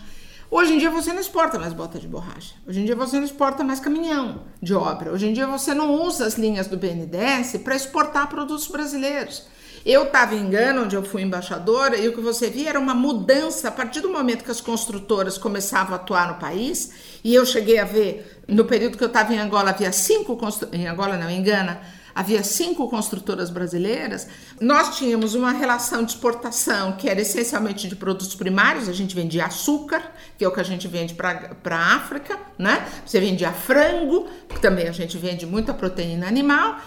[0.50, 2.56] Hoje em dia você não exporta mais bota de borracha.
[2.66, 5.12] Hoje em dia você não exporta mais caminhão de obra.
[5.12, 9.44] Hoje em dia você não usa as linhas do BNDES para exportar produtos brasileiros.
[9.86, 12.94] Eu estava em Gana, onde eu fui embaixadora, e o que você via era uma
[12.94, 16.92] mudança a partir do momento que as construtoras começavam a atuar no país.
[17.24, 20.38] E eu cheguei a ver, no período que eu estava em Angola, havia cinco
[20.74, 21.82] em Angola não, em Gana,
[22.18, 24.28] havia cinco construtoras brasileiras.
[24.60, 28.90] Nós tínhamos uma relação de exportação que era essencialmente de produtos primários.
[28.90, 30.02] A gente vendia açúcar,
[30.36, 32.88] que é o que a gente vende para a África, né?
[33.06, 36.80] Você vendia frango, que também a gente vende muita proteína animal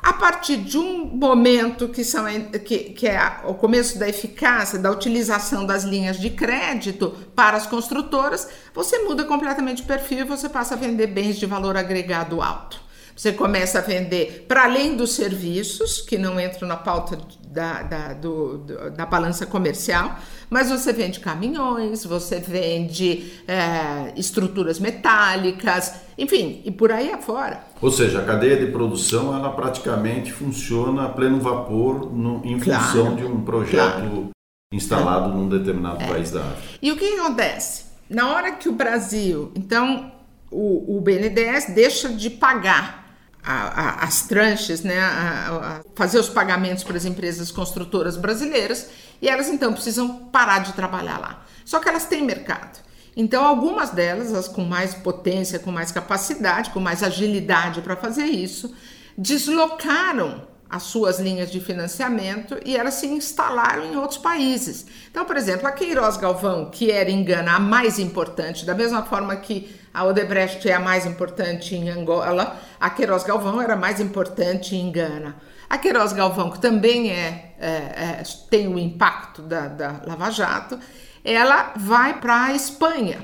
[0.00, 2.24] a partir de um momento que, são,
[2.64, 7.66] que, que é o começo da eficácia, da utilização das linhas de crédito para as
[7.66, 12.40] construtoras, você muda completamente o perfil e você passa a vender bens de valor agregado
[12.40, 12.80] alto.
[13.16, 17.18] Você começa a vender para além dos serviços, que não entram na pauta
[17.58, 18.58] da, da, do,
[18.96, 20.16] da balança comercial,
[20.48, 27.64] mas você vende caminhões, você vende é, estruturas metálicas, enfim, e por aí afora.
[27.82, 32.84] Ou seja, a cadeia de produção ela praticamente funciona a pleno vapor no, em claro,
[32.84, 34.30] função de um projeto claro.
[34.72, 35.34] instalado é.
[35.34, 36.06] num determinado é.
[36.06, 36.78] país da África.
[36.80, 37.86] E o que acontece?
[38.08, 40.12] Na hora que o Brasil, então,
[40.48, 43.07] o, o BNDES deixa de pagar
[43.42, 48.88] a, a, as tranches, né, a, fazer os pagamentos para as empresas construtoras brasileiras
[49.20, 51.44] e elas então precisam parar de trabalhar lá.
[51.64, 52.78] Só que elas têm mercado.
[53.16, 58.26] Então, algumas delas, as com mais potência, com mais capacidade, com mais agilidade para fazer
[58.26, 58.72] isso,
[59.16, 64.86] deslocaram as suas linhas de financiamento e elas se instalaram em outros países.
[65.10, 69.02] Então, por exemplo, a Queiroz Galvão, que era em Gana a mais importante, da mesma
[69.02, 73.98] forma que a Odebrecht é a mais importante em Angola, a Queiroz Galvão era mais
[73.98, 75.36] importante em Gana.
[75.70, 80.78] A Queiroz Galvão, que também é, é, é tem o impacto da, da Lava Jato,
[81.24, 83.18] ela vai para a Espanha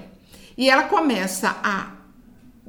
[0.57, 1.94] e ela começa a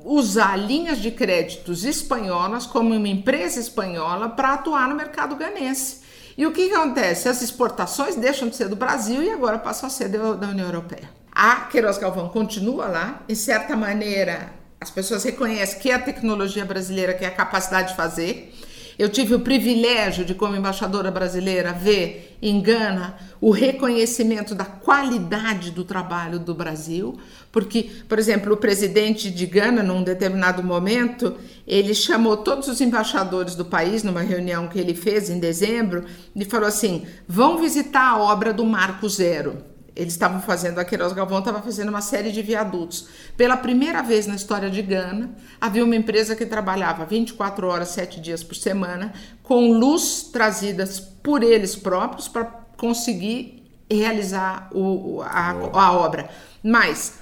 [0.06, 6.06] usar linhas de créditos espanholas como uma empresa espanhola para atuar no mercado ganense.
[6.38, 7.28] E o que, acontece?
[7.28, 11.10] As exportações deixam de ser do Brasil e agora passam a ser da União Europeia.
[11.32, 16.64] A Queiroz Galvão continua lá, em certa maneira, as pessoas reconhecem que é a tecnologia
[16.64, 18.54] brasileira, que é a capacidade de fazer.
[18.98, 25.72] Eu tive o privilégio de, como embaixadora brasileira, ver em Gana o reconhecimento da qualidade
[25.72, 27.18] do trabalho do Brasil,
[27.52, 31.36] porque, por exemplo, o presidente de Gana, num determinado momento,
[31.68, 36.06] ele chamou todos os embaixadores do país numa reunião que ele fez em dezembro
[36.36, 41.14] e falou assim: vão visitar a obra do Marco Zero eles estavam fazendo, a Queiroz
[41.14, 43.08] Galvão estava fazendo uma série de viadutos.
[43.38, 48.20] Pela primeira vez na história de Gana, havia uma empresa que trabalhava 24 horas, 7
[48.20, 52.46] dias por semana, com luz trazidas por eles próprios para
[52.78, 56.30] conseguir realizar o, a, a obra.
[56.62, 57.20] Mas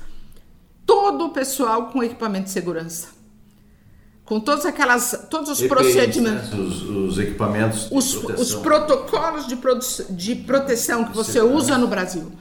[0.86, 3.13] todo o pessoal com equipamento de segurança
[4.25, 6.59] com todas aquelas, todos os EPIs, procedimentos, né?
[6.59, 9.57] os, os, equipamentos, os, os protocolos de,
[10.09, 12.31] de proteção que você usa no Brasil.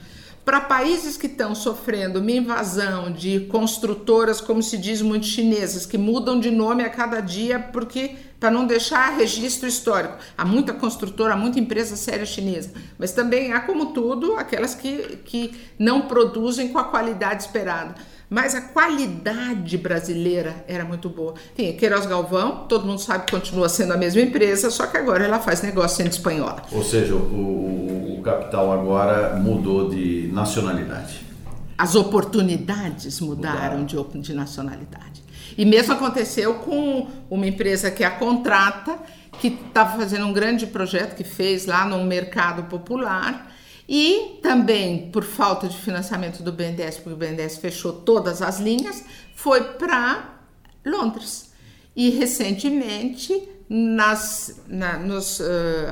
[0.45, 5.97] Para países que estão sofrendo uma invasão de construtoras, como se diz muito chinesas, que
[5.97, 10.17] mudam de nome a cada dia porque para não deixar registro histórico.
[10.37, 15.17] Há muita construtora, há muita empresa séria chinesa, mas também há, como tudo, aquelas que,
[15.23, 17.95] que não produzem com a qualidade esperada.
[18.29, 21.35] Mas a qualidade brasileira era muito boa.
[21.55, 25.23] Tem Queiroz Galvão, todo mundo sabe que continua sendo a mesma empresa, só que agora
[25.23, 26.63] ela faz negócio sendo espanhola.
[26.69, 31.25] Ou seja, o, o capital agora mudou de nacionalidade.
[31.77, 33.85] As oportunidades mudaram, mudaram.
[33.85, 35.22] De, de nacionalidade.
[35.57, 38.97] E mesmo aconteceu com uma empresa que a contrata,
[39.39, 43.51] que estava fazendo um grande projeto que fez lá no mercado popular
[43.87, 49.03] e também por falta de financiamento do BNDES, porque o BNDES fechou todas as linhas,
[49.35, 50.39] foi para
[50.85, 51.51] Londres.
[51.95, 55.43] E recentemente, nas, na, nos, uh,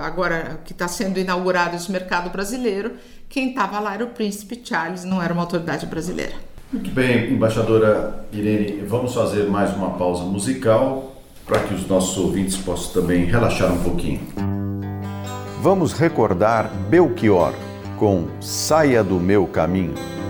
[0.01, 2.95] agora que está sendo inaugurado esse mercado brasileiro,
[3.29, 6.35] quem estava lá era o príncipe Charles, não era uma autoridade brasileira.
[6.71, 11.13] Muito bem, embaixadora Irene, vamos fazer mais uma pausa musical
[11.45, 14.21] para que os nossos ouvintes possam também relaxar um pouquinho.
[15.61, 17.53] Vamos recordar Belchior
[17.99, 20.20] com Saia do Meu Caminho.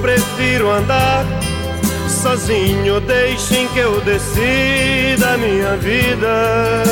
[0.00, 1.24] Prefiro andar
[2.08, 3.00] sozinho.
[3.00, 6.82] Deixem que eu decida a minha vida.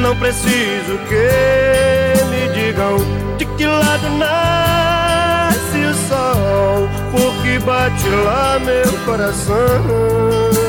[0.00, 2.96] Não preciso que me digam
[3.36, 10.63] de que lado nasce o sol, porque bate lá meu coração.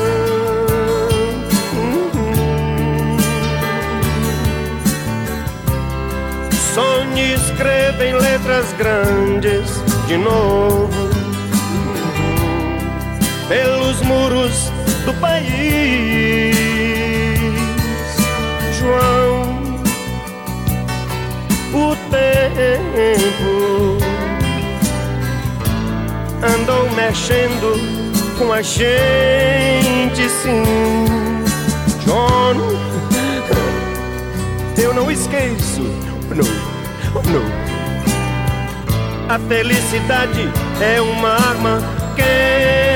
[6.76, 10.90] Sonhe escreva em letras grandes de novo
[13.48, 14.70] pelos muros
[15.06, 16.54] do país.
[18.78, 19.80] João,
[21.72, 23.96] o tempo
[26.44, 27.72] andou mexendo
[28.38, 30.62] com a gente, sim.
[32.04, 32.54] John,
[34.76, 35.65] eu não esqueço,
[39.28, 40.48] A felicidade
[40.80, 41.80] é uma arma
[42.14, 42.95] quente,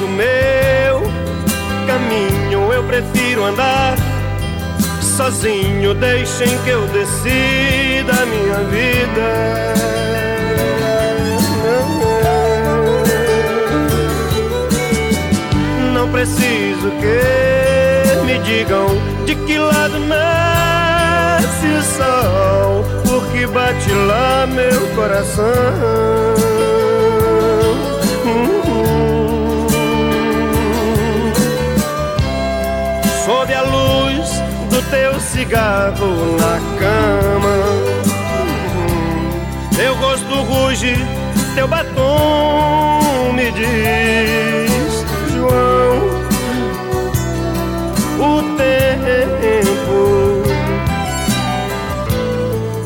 [0.00, 1.02] Do meu
[1.86, 3.94] caminho, eu prefiro andar
[5.02, 5.92] sozinho.
[5.92, 9.74] Deixem que eu decida a minha vida.
[15.92, 18.86] Não preciso que me digam
[19.26, 26.30] de que lado nasce o sol, porque bate lá meu coração.
[33.30, 34.28] Sob a luz
[34.70, 37.56] do teu cigarro na cama.
[39.76, 40.96] Teu rosto ruge,
[41.54, 45.98] teu batom me diz, João,
[48.18, 49.98] o tempo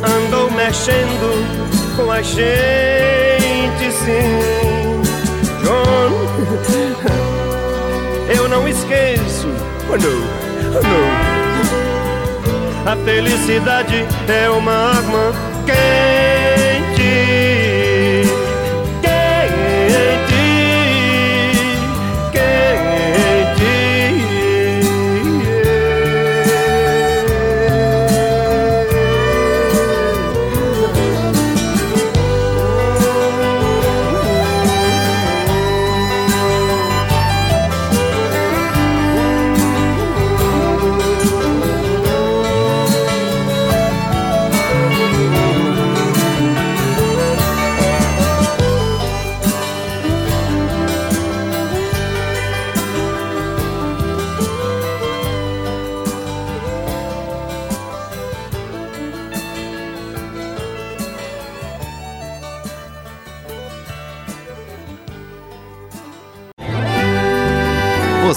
[0.03, 5.01] andou mexendo com a gente, sim,
[5.65, 6.13] John.
[8.37, 9.49] Eu não esqueço
[9.97, 10.34] Oh
[12.87, 15.33] A felicidade é uma arma.
[15.64, 16.34] Quente,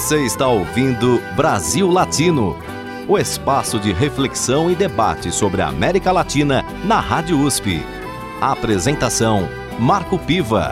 [0.08, 2.55] Você está ouvindo Brasil Latino,
[3.10, 7.84] o espaço de reflexão e debate sobre a América Latina na Rádio USP.
[8.39, 10.72] A apresentação: Marco Piva.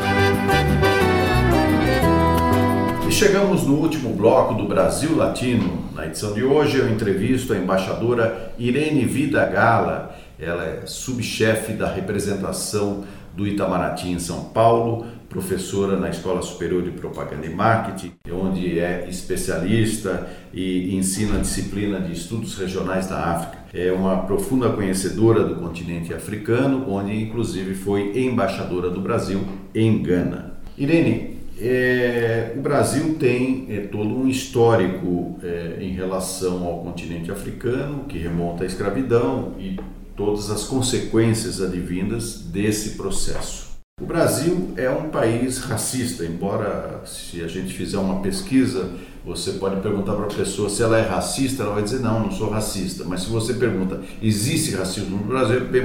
[3.06, 5.84] E chegamos no último bloco do Brasil Latino.
[5.94, 10.16] Na edição de hoje eu entrevisto a embaixadora Irene Vida Gala.
[10.40, 13.04] Ela é subchefe da representação
[13.36, 19.08] do Itamaraty em São Paulo, professora na Escola Superior de Propaganda e Marketing, onde é
[19.10, 23.66] especialista e ensina a disciplina de estudos regionais da África.
[23.74, 29.42] É uma profunda conhecedora do continente africano, onde inclusive foi embaixadora do Brasil
[29.74, 30.56] em Gana.
[30.78, 38.04] Irene, é, o Brasil tem é, todo um histórico é, em relação ao continente africano
[38.10, 39.80] que remonta à escravidão e
[40.18, 43.65] todas as consequências advindas desse processo.
[44.02, 48.92] O Brasil é um país racista, embora se a gente fizer uma pesquisa
[49.24, 52.30] Você pode perguntar para a pessoa se ela é racista, ela vai dizer não, não
[52.30, 53.06] sou racista.
[53.06, 55.84] Mas se você pergunta, existe racismo no Brasil, é bem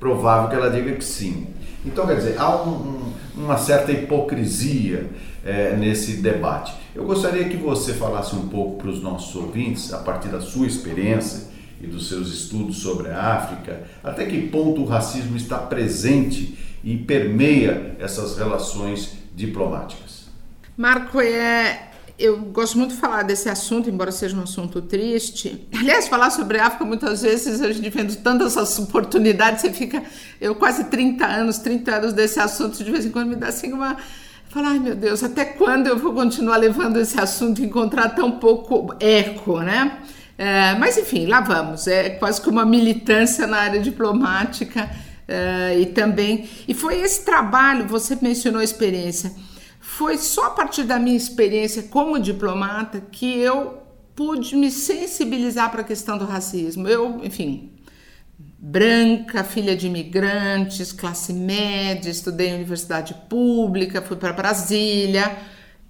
[0.00, 1.48] provável que ela diga que sim.
[1.84, 5.10] Então, quer dizer, há um, um, uma certa hipocrisia
[5.44, 6.72] é, nesse debate.
[6.94, 10.66] Eu gostaria que você falasse um pouco para os nossos ouvintes, a partir da sua
[10.66, 16.71] experiência e dos seus estudos sobre a África, até que ponto o racismo está presente
[16.84, 20.26] e permeia essas relações diplomáticas.
[20.76, 25.66] Marco, é, eu gosto muito de falar desse assunto, embora seja um assunto triste.
[25.78, 30.02] Aliás, falar sobre África, muitas vezes a gente vendo tantas oportunidades, você fica.
[30.40, 33.72] Eu quase 30 anos, 30 anos desse assunto, de vez em quando me dá assim
[33.72, 33.96] uma.
[34.48, 38.32] Falar, ai meu Deus, até quando eu vou continuar levando esse assunto e encontrar tão
[38.32, 39.98] pouco eco, né?
[40.36, 41.86] É, mas enfim, lá vamos.
[41.86, 44.90] É quase que uma militância na área diplomática
[45.26, 46.48] é, e também.
[46.66, 49.32] E foi esse trabalho, você mencionou a experiência
[49.82, 53.82] foi só a partir da minha experiência como diplomata que eu
[54.14, 56.86] pude me sensibilizar para a questão do racismo.
[56.88, 57.72] Eu, enfim,
[58.38, 65.36] branca, filha de imigrantes, classe média, estudei em universidade pública, fui para Brasília,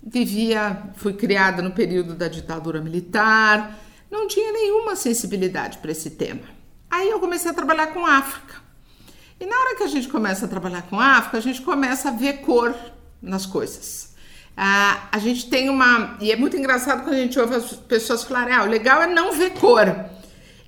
[0.02, 3.78] vivia, fui criada no período da ditadura militar,
[4.10, 6.42] não tinha nenhuma sensibilidade para esse tema.
[6.90, 8.61] Aí eu comecei a trabalhar com África.
[9.42, 12.12] E na hora que a gente começa a trabalhar com África, a gente começa a
[12.12, 12.72] ver cor
[13.20, 14.14] nas coisas.
[14.56, 16.16] Ah, a gente tem uma.
[16.20, 19.08] E é muito engraçado quando a gente ouve as pessoas falarem: ah, o legal é
[19.08, 19.92] não ver cor.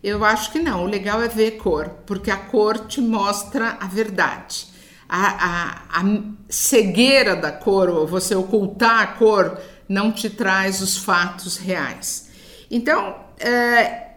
[0.02, 3.86] Eu acho que não, o legal é ver cor, porque a cor te mostra a
[3.86, 4.66] verdade.
[5.08, 9.56] A, a, a cegueira da cor, ou você ocultar a cor,
[9.88, 12.28] não te traz os fatos reais.
[12.68, 14.08] Então, é,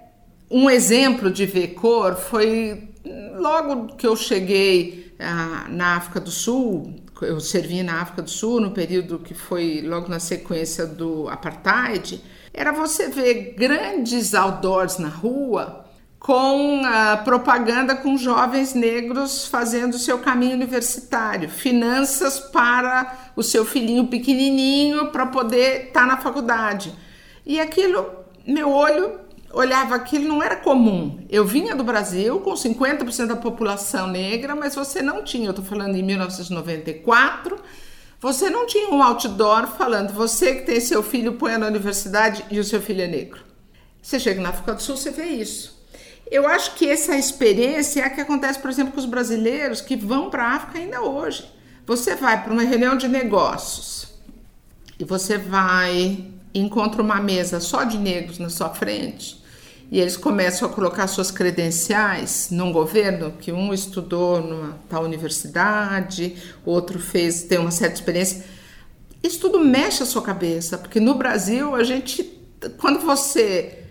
[0.49, 2.95] um exemplo de ver cor foi
[3.47, 8.59] logo que eu cheguei ah, na África do Sul, eu servi na África do Sul
[8.59, 12.21] no período que foi logo na sequência do apartheid,
[12.53, 15.85] era você ver grandes outdoors na rua
[16.19, 24.07] com a propaganda com jovens negros fazendo seu caminho universitário, finanças para o seu filhinho
[24.07, 26.93] pequenininho para poder estar tá na faculdade.
[27.45, 28.05] E aquilo,
[28.45, 31.25] meu olho olhava aquilo, não era comum.
[31.29, 35.65] Eu vinha do Brasil com 50% da população negra, mas você não tinha, eu estou
[35.65, 37.57] falando em 1994,
[38.19, 42.59] você não tinha um outdoor falando, você que tem seu filho põe na universidade e
[42.59, 43.41] o seu filho é negro.
[44.01, 45.77] Você chega na África do Sul, você vê isso.
[46.29, 49.95] Eu acho que essa experiência é a que acontece, por exemplo, com os brasileiros que
[49.95, 51.49] vão para a África ainda hoje.
[51.85, 54.07] Você vai para uma reunião de negócios
[54.99, 59.43] e você vai encontra uma mesa só de negros na sua frente
[59.89, 66.35] e eles começam a colocar suas credenciais num governo que um estudou numa tal universidade,
[66.65, 68.43] outro fez tem uma certa experiência.
[69.23, 72.23] Isso tudo mexe a sua cabeça, porque no Brasil a gente
[72.77, 73.83] quando você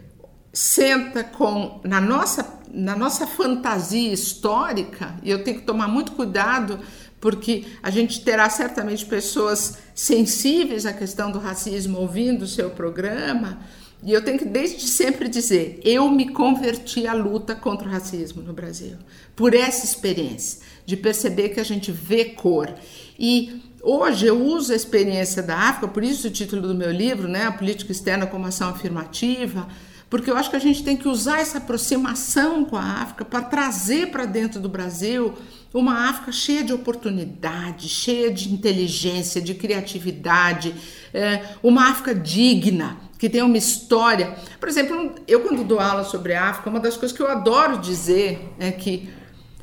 [0.53, 6.79] senta com na nossa na nossa fantasia histórica, e eu tenho que tomar muito cuidado
[7.21, 13.59] porque a gente terá certamente pessoas sensíveis à questão do racismo ouvindo o seu programa,
[14.03, 18.43] e eu tenho que desde sempre dizer, eu me converti à luta contra o racismo
[18.43, 18.97] no Brasil,
[19.35, 22.73] por essa experiência de perceber que a gente vê cor.
[23.19, 27.27] E hoje eu uso a experiência da África, por isso o título do meu livro,
[27.27, 29.67] né, a política externa como ação afirmativa,
[30.09, 33.43] porque eu acho que a gente tem que usar essa aproximação com a África para
[33.43, 35.35] trazer para dentro do Brasil
[35.75, 40.75] uma África cheia de oportunidade, cheia de inteligência, de criatividade,
[41.13, 44.37] é, uma África digna, que tem uma história.
[44.61, 47.79] Por exemplo, eu quando dou aula sobre a África, uma das coisas que eu adoro
[47.79, 49.11] dizer é que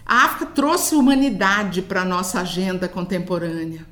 [0.06, 3.86] a África trouxe humanidade para a nossa agenda contemporânea.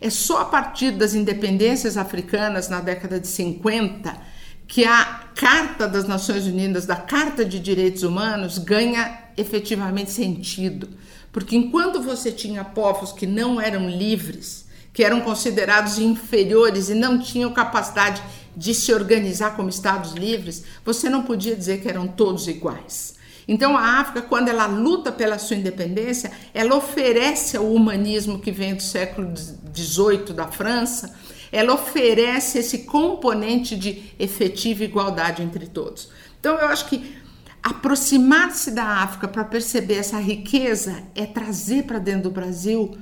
[0.00, 4.31] É só a partir das independências africanas na década de 50
[4.72, 5.04] que a
[5.34, 10.88] Carta das Nações Unidas, da Carta de Direitos Humanos, ganha efetivamente sentido.
[11.30, 17.18] Porque enquanto você tinha povos que não eram livres, que eram considerados inferiores e não
[17.18, 18.22] tinham capacidade
[18.56, 23.16] de se organizar como estados livres, você não podia dizer que eram todos iguais.
[23.46, 28.74] Então a África, quando ela luta pela sua independência, ela oferece ao humanismo que vem
[28.74, 29.34] do século
[29.74, 31.14] XVIII da França,
[31.52, 36.08] ela oferece esse componente de efetiva igualdade entre todos.
[36.40, 37.14] Então eu acho que
[37.62, 42.96] aproximar-se da África para perceber essa riqueza é trazer para dentro do Brasil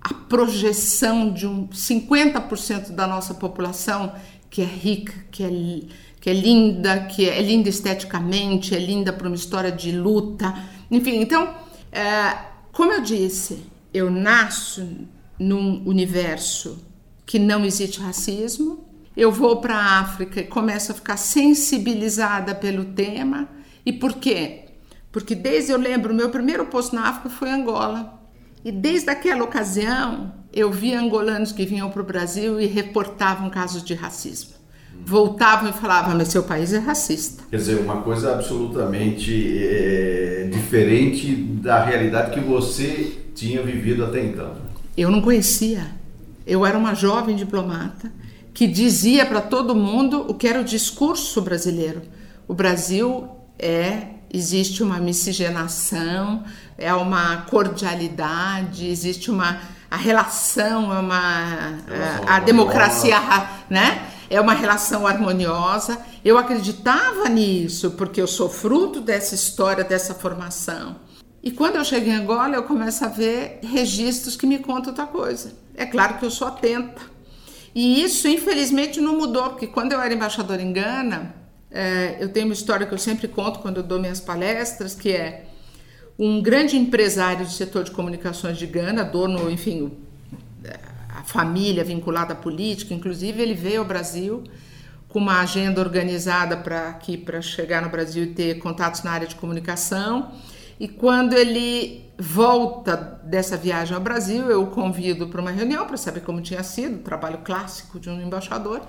[0.00, 4.14] a projeção de um 50% da nossa população
[4.50, 5.48] que é rica, que é,
[6.20, 10.54] que é linda, que é, é linda esteticamente, é linda para uma história de luta.
[10.90, 11.54] Enfim, então,
[11.90, 12.36] é,
[12.70, 14.86] como eu disse, eu nasço
[15.38, 16.83] num universo
[17.26, 18.84] que não existe racismo.
[19.16, 23.48] eu vou para a África e começo a ficar sensibilizada pelo tema.
[23.86, 24.64] E por quê?
[25.12, 28.20] Porque desde eu lembro, meu primeiro posto na África foi Angola.
[28.64, 33.84] E desde aquela ocasião, eu vi angolanos que vinham para o Brasil e reportavam casos
[33.84, 34.54] de racismo.
[35.06, 37.44] Voltavam e falavam, mas seu país é racista.
[37.50, 44.56] Quer dizer, uma coisa absolutamente é, diferente da realidade que você tinha vivido até então.
[44.96, 45.86] Eu não conhecia.
[46.46, 48.12] Eu era uma jovem diplomata
[48.52, 52.02] que dizia para todo mundo o que era o discurso brasileiro.
[52.46, 53.28] O Brasil
[53.58, 56.42] é existe uma miscigenação,
[56.76, 63.16] é uma cordialidade, existe uma a relação é uma é, a, a democracia,
[63.70, 64.08] né?
[64.28, 66.00] É uma relação harmoniosa.
[66.24, 70.96] Eu acreditava nisso porque eu sou fruto dessa história, dessa formação.
[71.44, 75.06] E quando eu chego em Angola, eu começo a ver registros que me contam outra
[75.06, 75.52] coisa.
[75.76, 77.02] É claro que eu sou atenta.
[77.74, 81.34] E isso, infelizmente, não mudou, porque quando eu era embaixadora em Gana,
[81.70, 85.12] é, eu tenho uma história que eu sempre conto quando eu dou minhas palestras, que
[85.12, 85.44] é
[86.18, 89.92] um grande empresário do setor de comunicações de Gana, dono, enfim,
[91.10, 94.44] a família vinculada à política, inclusive, ele veio ao Brasil
[95.10, 99.26] com uma agenda organizada para aqui para chegar no Brasil e ter contatos na área
[99.26, 100.32] de comunicação
[100.78, 105.96] e quando ele volta dessa viagem ao Brasil, eu o convido para uma reunião para
[105.96, 108.80] saber como tinha sido o trabalho clássico de um embaixador.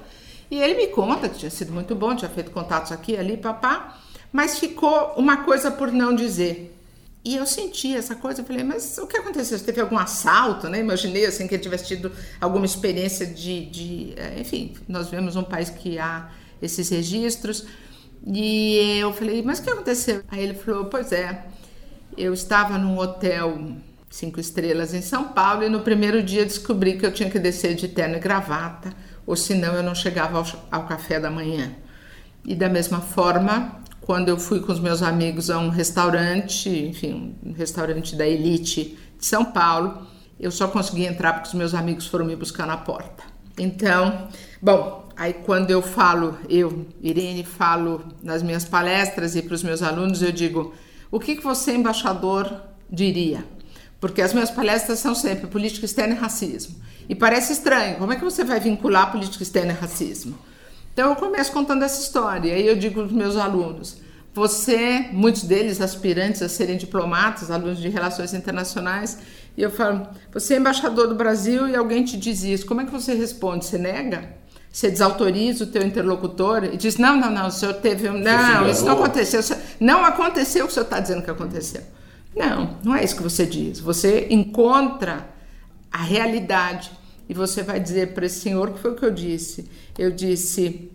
[0.49, 3.99] E ele me conta que tinha sido muito bom, tinha feito contatos aqui, ali, papá,
[4.31, 6.71] mas ficou uma coisa por não dizer.
[7.23, 9.59] E eu senti essa coisa, eu falei, mas o que aconteceu?
[9.59, 10.79] Teve algum assalto, né?
[10.79, 15.41] Imaginei assim que ele tivesse tido alguma experiência de, de, eh, enfim, nós vemos um
[15.41, 16.29] país que há
[16.61, 17.65] esses registros.
[18.27, 20.23] E eu falei, mas o que aconteceu?
[20.27, 21.45] Aí ele falou, pois é,
[22.17, 23.57] eu estava num hotel
[24.09, 27.75] cinco estrelas em São Paulo e no primeiro dia descobri que eu tinha que descer
[27.75, 28.93] de terno e gravata,
[29.25, 31.75] ou senão eu não chegava ao, ao café da manhã.
[32.45, 37.35] E da mesma forma, quando eu fui com os meus amigos a um restaurante, enfim,
[37.43, 40.07] um restaurante da elite de São Paulo,
[40.39, 43.23] eu só consegui entrar porque os meus amigos foram me buscar na porta.
[43.57, 44.27] Então,
[44.61, 49.81] bom, aí quando eu falo, eu, Irene, falo nas minhas palestras e para os meus
[49.81, 50.73] alunos, eu digo:
[51.15, 53.45] o que, que você, embaixador, diria?
[54.01, 56.75] Porque as minhas palestras são sempre política externa e racismo.
[57.07, 60.37] E parece estranho, como é que você vai vincular política externa e racismo?
[60.91, 63.95] Então eu começo contando essa história, e eu digo para os meus alunos:
[64.33, 69.17] você, muitos deles aspirantes a serem diplomatas, alunos de relações internacionais,
[69.55, 72.85] e eu falo: você é embaixador do Brasil e alguém te diz isso, como é
[72.85, 73.63] que você responde?
[73.63, 74.35] Você nega?
[74.75, 78.09] Você desautoriza o teu interlocutor e diz, não, não, não, o senhor teve...
[78.09, 78.19] Um...
[78.19, 79.39] Não, isso não aconteceu.
[79.79, 81.81] Não aconteceu o que o senhor está dizendo que aconteceu.
[82.35, 83.79] Não, não é isso que você diz.
[83.79, 85.29] Você encontra
[85.89, 86.91] a realidade
[87.29, 89.71] e você vai dizer para esse senhor que foi o que eu disse.
[89.97, 90.91] Eu disse,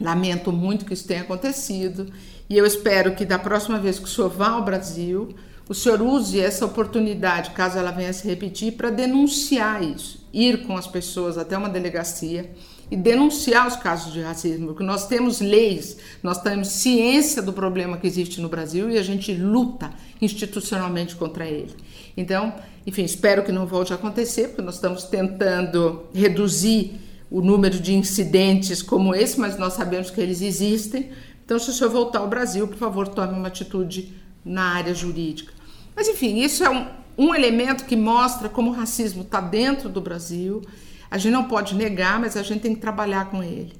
[0.00, 2.10] lamento muito que isso tenha acontecido
[2.48, 5.36] e eu espero que da próxima vez que o senhor vá ao Brasil,
[5.68, 10.26] o senhor use essa oportunidade, caso ela venha a se repetir, para denunciar isso.
[10.32, 12.50] Ir com as pessoas até uma delegacia
[12.90, 17.96] e denunciar os casos de racismo, porque nós temos leis, nós temos ciência do problema
[17.96, 21.74] que existe no Brasil e a gente luta institucionalmente contra ele.
[22.16, 22.52] Então,
[22.84, 27.94] enfim, espero que não volte a acontecer, porque nós estamos tentando reduzir o número de
[27.94, 31.10] incidentes como esse, mas nós sabemos que eles existem.
[31.44, 34.12] Então, se o senhor voltar ao Brasil, por favor, tome uma atitude
[34.44, 35.52] na área jurídica.
[35.94, 36.86] Mas, enfim, isso é um,
[37.16, 40.62] um elemento que mostra como o racismo está dentro do Brasil
[41.10, 43.72] a gente não pode negar, mas a gente tem que trabalhar com ele.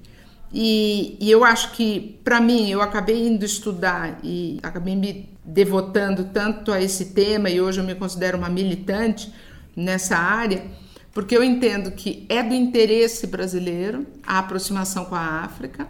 [0.53, 6.25] E, e eu acho que, para mim, eu acabei indo estudar e acabei me devotando
[6.25, 9.33] tanto a esse tema, e hoje eu me considero uma militante
[9.77, 10.65] nessa área,
[11.13, 15.87] porque eu entendo que é do interesse brasileiro a aproximação com a África,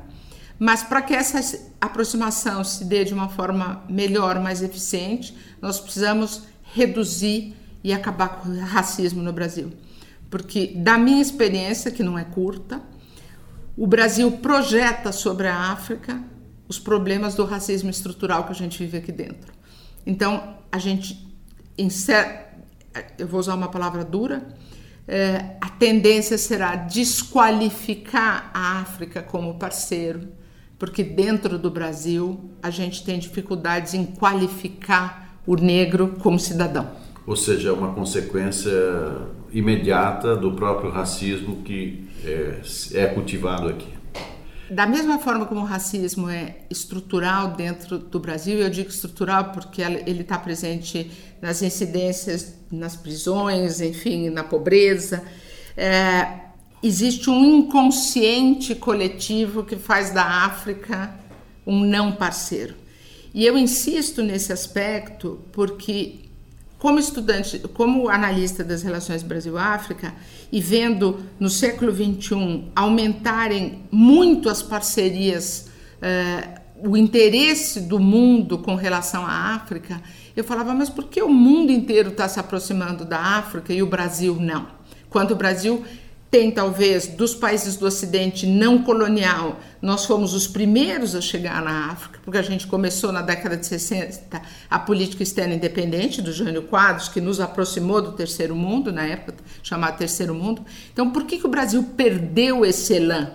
[0.58, 6.42] mas para que essa aproximação se dê de uma forma melhor, mais eficiente, nós precisamos
[6.74, 9.72] reduzir e acabar com o racismo no Brasil
[10.30, 12.80] porque da minha experiência, que não é curta,
[13.76, 16.22] o Brasil projeta sobre a África
[16.70, 19.52] os problemas do racismo estrutural que a gente vive aqui dentro.
[20.06, 21.26] Então, a gente,
[23.18, 24.54] eu vou usar uma palavra dura,
[25.08, 30.28] é, a tendência será desqualificar a África como parceiro,
[30.78, 36.88] porque dentro do Brasil a gente tem dificuldades em qualificar o negro como cidadão.
[37.30, 38.72] Ou seja, é uma consequência
[39.52, 42.60] imediata do próprio racismo que é,
[42.92, 43.86] é cultivado aqui.
[44.68, 49.80] Da mesma forma como o racismo é estrutural dentro do Brasil, eu digo estrutural porque
[49.80, 51.08] ele está presente
[51.40, 55.22] nas incidências, nas prisões, enfim, na pobreza.
[55.76, 56.26] É,
[56.82, 61.14] existe um inconsciente coletivo que faz da África
[61.64, 62.74] um não parceiro.
[63.32, 66.19] E eu insisto nesse aspecto porque,
[66.80, 70.14] como estudante, como analista das relações Brasil-África,
[70.50, 75.68] e vendo no século XXI aumentarem muito as parcerias,
[76.00, 80.02] uh, o interesse do mundo com relação à África,
[80.34, 83.86] eu falava, mas por que o mundo inteiro está se aproximando da África e o
[83.86, 84.66] Brasil não?
[85.10, 85.84] Quando o Brasil
[86.30, 91.90] tem talvez dos países do Ocidente não colonial, nós fomos os primeiros a chegar na
[91.90, 96.62] África, porque a gente começou na década de 60 a política externa independente do Jânio
[96.62, 100.64] Quadros, que nos aproximou do terceiro mundo, na época chamado terceiro mundo.
[100.92, 103.32] Então, por que, que o Brasil perdeu esse elan?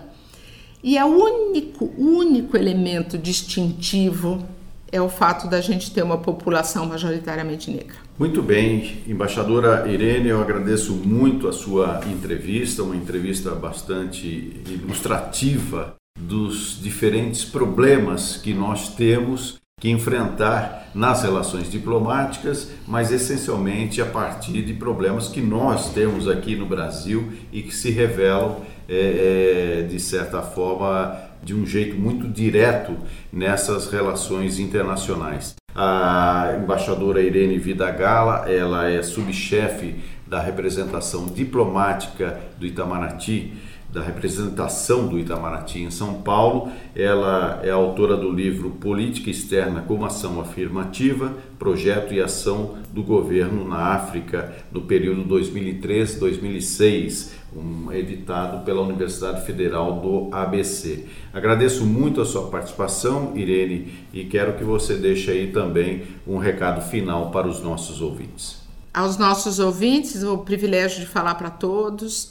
[0.82, 4.46] E é o único, único elemento distintivo
[4.90, 8.05] é o fato da gente ter uma população majoritariamente negra.
[8.18, 14.26] Muito bem, embaixadora Irene, eu agradeço muito a sua entrevista, uma entrevista bastante
[14.66, 24.06] ilustrativa dos diferentes problemas que nós temos que enfrentar nas relações diplomáticas, mas essencialmente a
[24.06, 30.00] partir de problemas que nós temos aqui no Brasil e que se revelam, é, de
[30.00, 31.14] certa forma,
[31.46, 32.96] de um jeito muito direto
[33.32, 35.54] nessas relações internacionais.
[35.72, 39.94] A embaixadora Irene Vidagala, ela é subchefe
[40.26, 43.52] da representação diplomática do Itamaraty,
[43.92, 46.72] da representação do Itamaraty em São Paulo.
[46.96, 53.68] Ela é autora do livro Política Externa como Ação Afirmativa, Projeto e Ação do Governo
[53.68, 61.06] na África no período 2003-2006 um, editado pela Universidade Federal do ABC.
[61.32, 66.80] Agradeço muito a sua participação, Irene, e quero que você deixe aí também um recado
[66.82, 68.56] final para os nossos ouvintes.
[68.92, 72.30] Aos nossos ouvintes, o privilégio de falar para todos.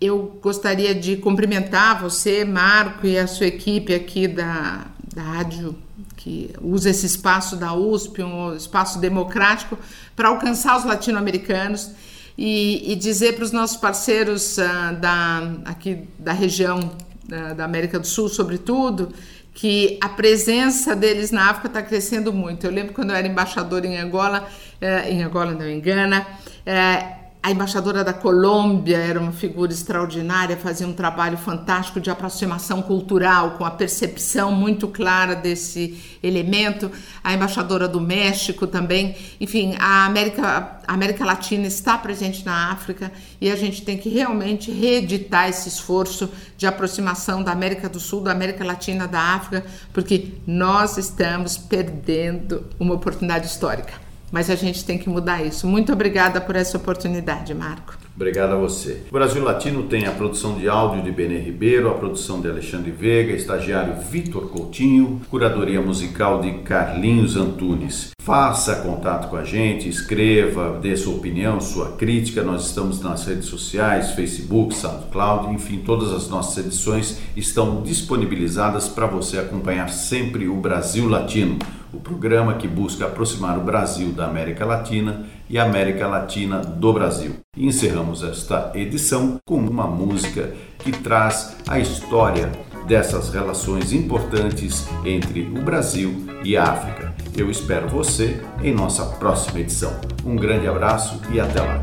[0.00, 5.74] Eu gostaria de cumprimentar você, Marco, e a sua equipe aqui da, da rádio
[6.16, 9.78] que usa esse espaço da USP, um espaço democrático,
[10.16, 11.90] para alcançar os latino-americanos
[12.36, 17.98] e, e dizer para os nossos parceiros uh, da, aqui da região uh, da América
[17.98, 19.12] do Sul, sobretudo,
[19.52, 22.66] que a presença deles na África está crescendo muito.
[22.66, 24.48] Eu lembro quando eu era embaixador em Angola,
[24.82, 26.26] uh, em Angola não em Gana,
[26.66, 32.80] eh, a embaixadora da Colômbia era uma figura extraordinária, fazia um trabalho fantástico de aproximação
[32.80, 36.90] cultural, com a percepção muito clara desse elemento.
[37.22, 39.14] A embaixadora do México também.
[39.38, 44.08] Enfim, a América, a América Latina está presente na África e a gente tem que
[44.08, 49.66] realmente reeditar esse esforço de aproximação da América do Sul, da América Latina, da África,
[49.92, 55.66] porque nós estamos perdendo uma oportunidade histórica mas a gente tem que mudar isso.
[55.66, 57.96] Muito obrigada por essa oportunidade, Marco.
[58.16, 59.02] Obrigado a você.
[59.08, 62.92] O Brasil Latino tem a produção de áudio de Benê Ribeiro, a produção de Alexandre
[62.92, 68.10] Veiga, estagiário Vitor Coutinho, curadoria musical de Carlinhos Antunes.
[68.22, 72.42] Faça contato com a gente, escreva, dê sua opinião, sua crítica.
[72.42, 79.06] Nós estamos nas redes sociais, Facebook, SoundCloud, enfim, todas as nossas edições estão disponibilizadas para
[79.06, 81.58] você acompanhar sempre o Brasil Latino
[81.94, 86.92] o programa que busca aproximar o Brasil da América Latina e a América Latina do
[86.92, 87.36] Brasil.
[87.56, 92.50] E encerramos esta edição com uma música que traz a história
[92.86, 97.14] dessas relações importantes entre o Brasil e a África.
[97.36, 99.92] Eu espero você em nossa próxima edição.
[100.24, 101.80] Um grande abraço e até lá.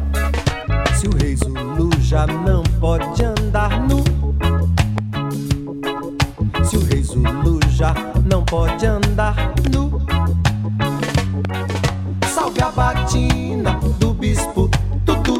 [0.95, 4.03] Se o rei Zulu já não pode andar nu,
[6.63, 7.93] se o rei Zulu já
[8.25, 9.35] não pode andar
[9.73, 10.00] nu,
[12.69, 14.69] batina do bispo
[15.05, 15.39] Tutu.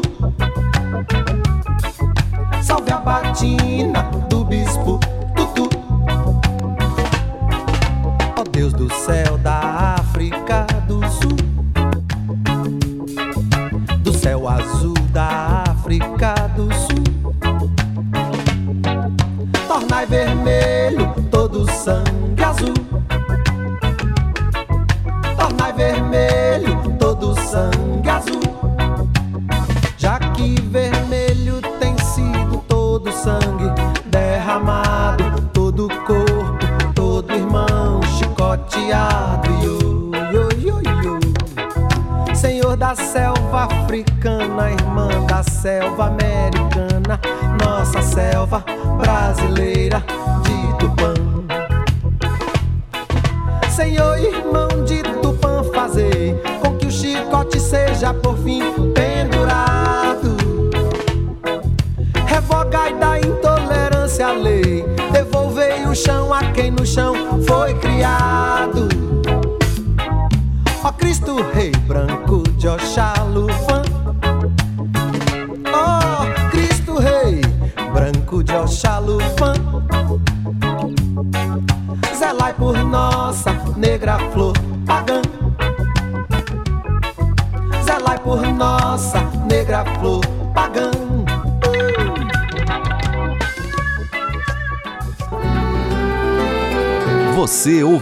[2.62, 4.98] Salve a batina do bispo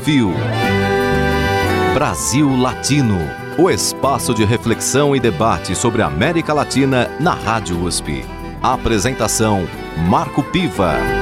[0.00, 0.32] ouviu
[1.92, 3.18] Brasil Latino,
[3.58, 8.24] o espaço de reflexão e debate sobre a América Latina na Rádio USP.
[8.62, 9.68] Apresentação
[10.08, 11.19] Marco Piva.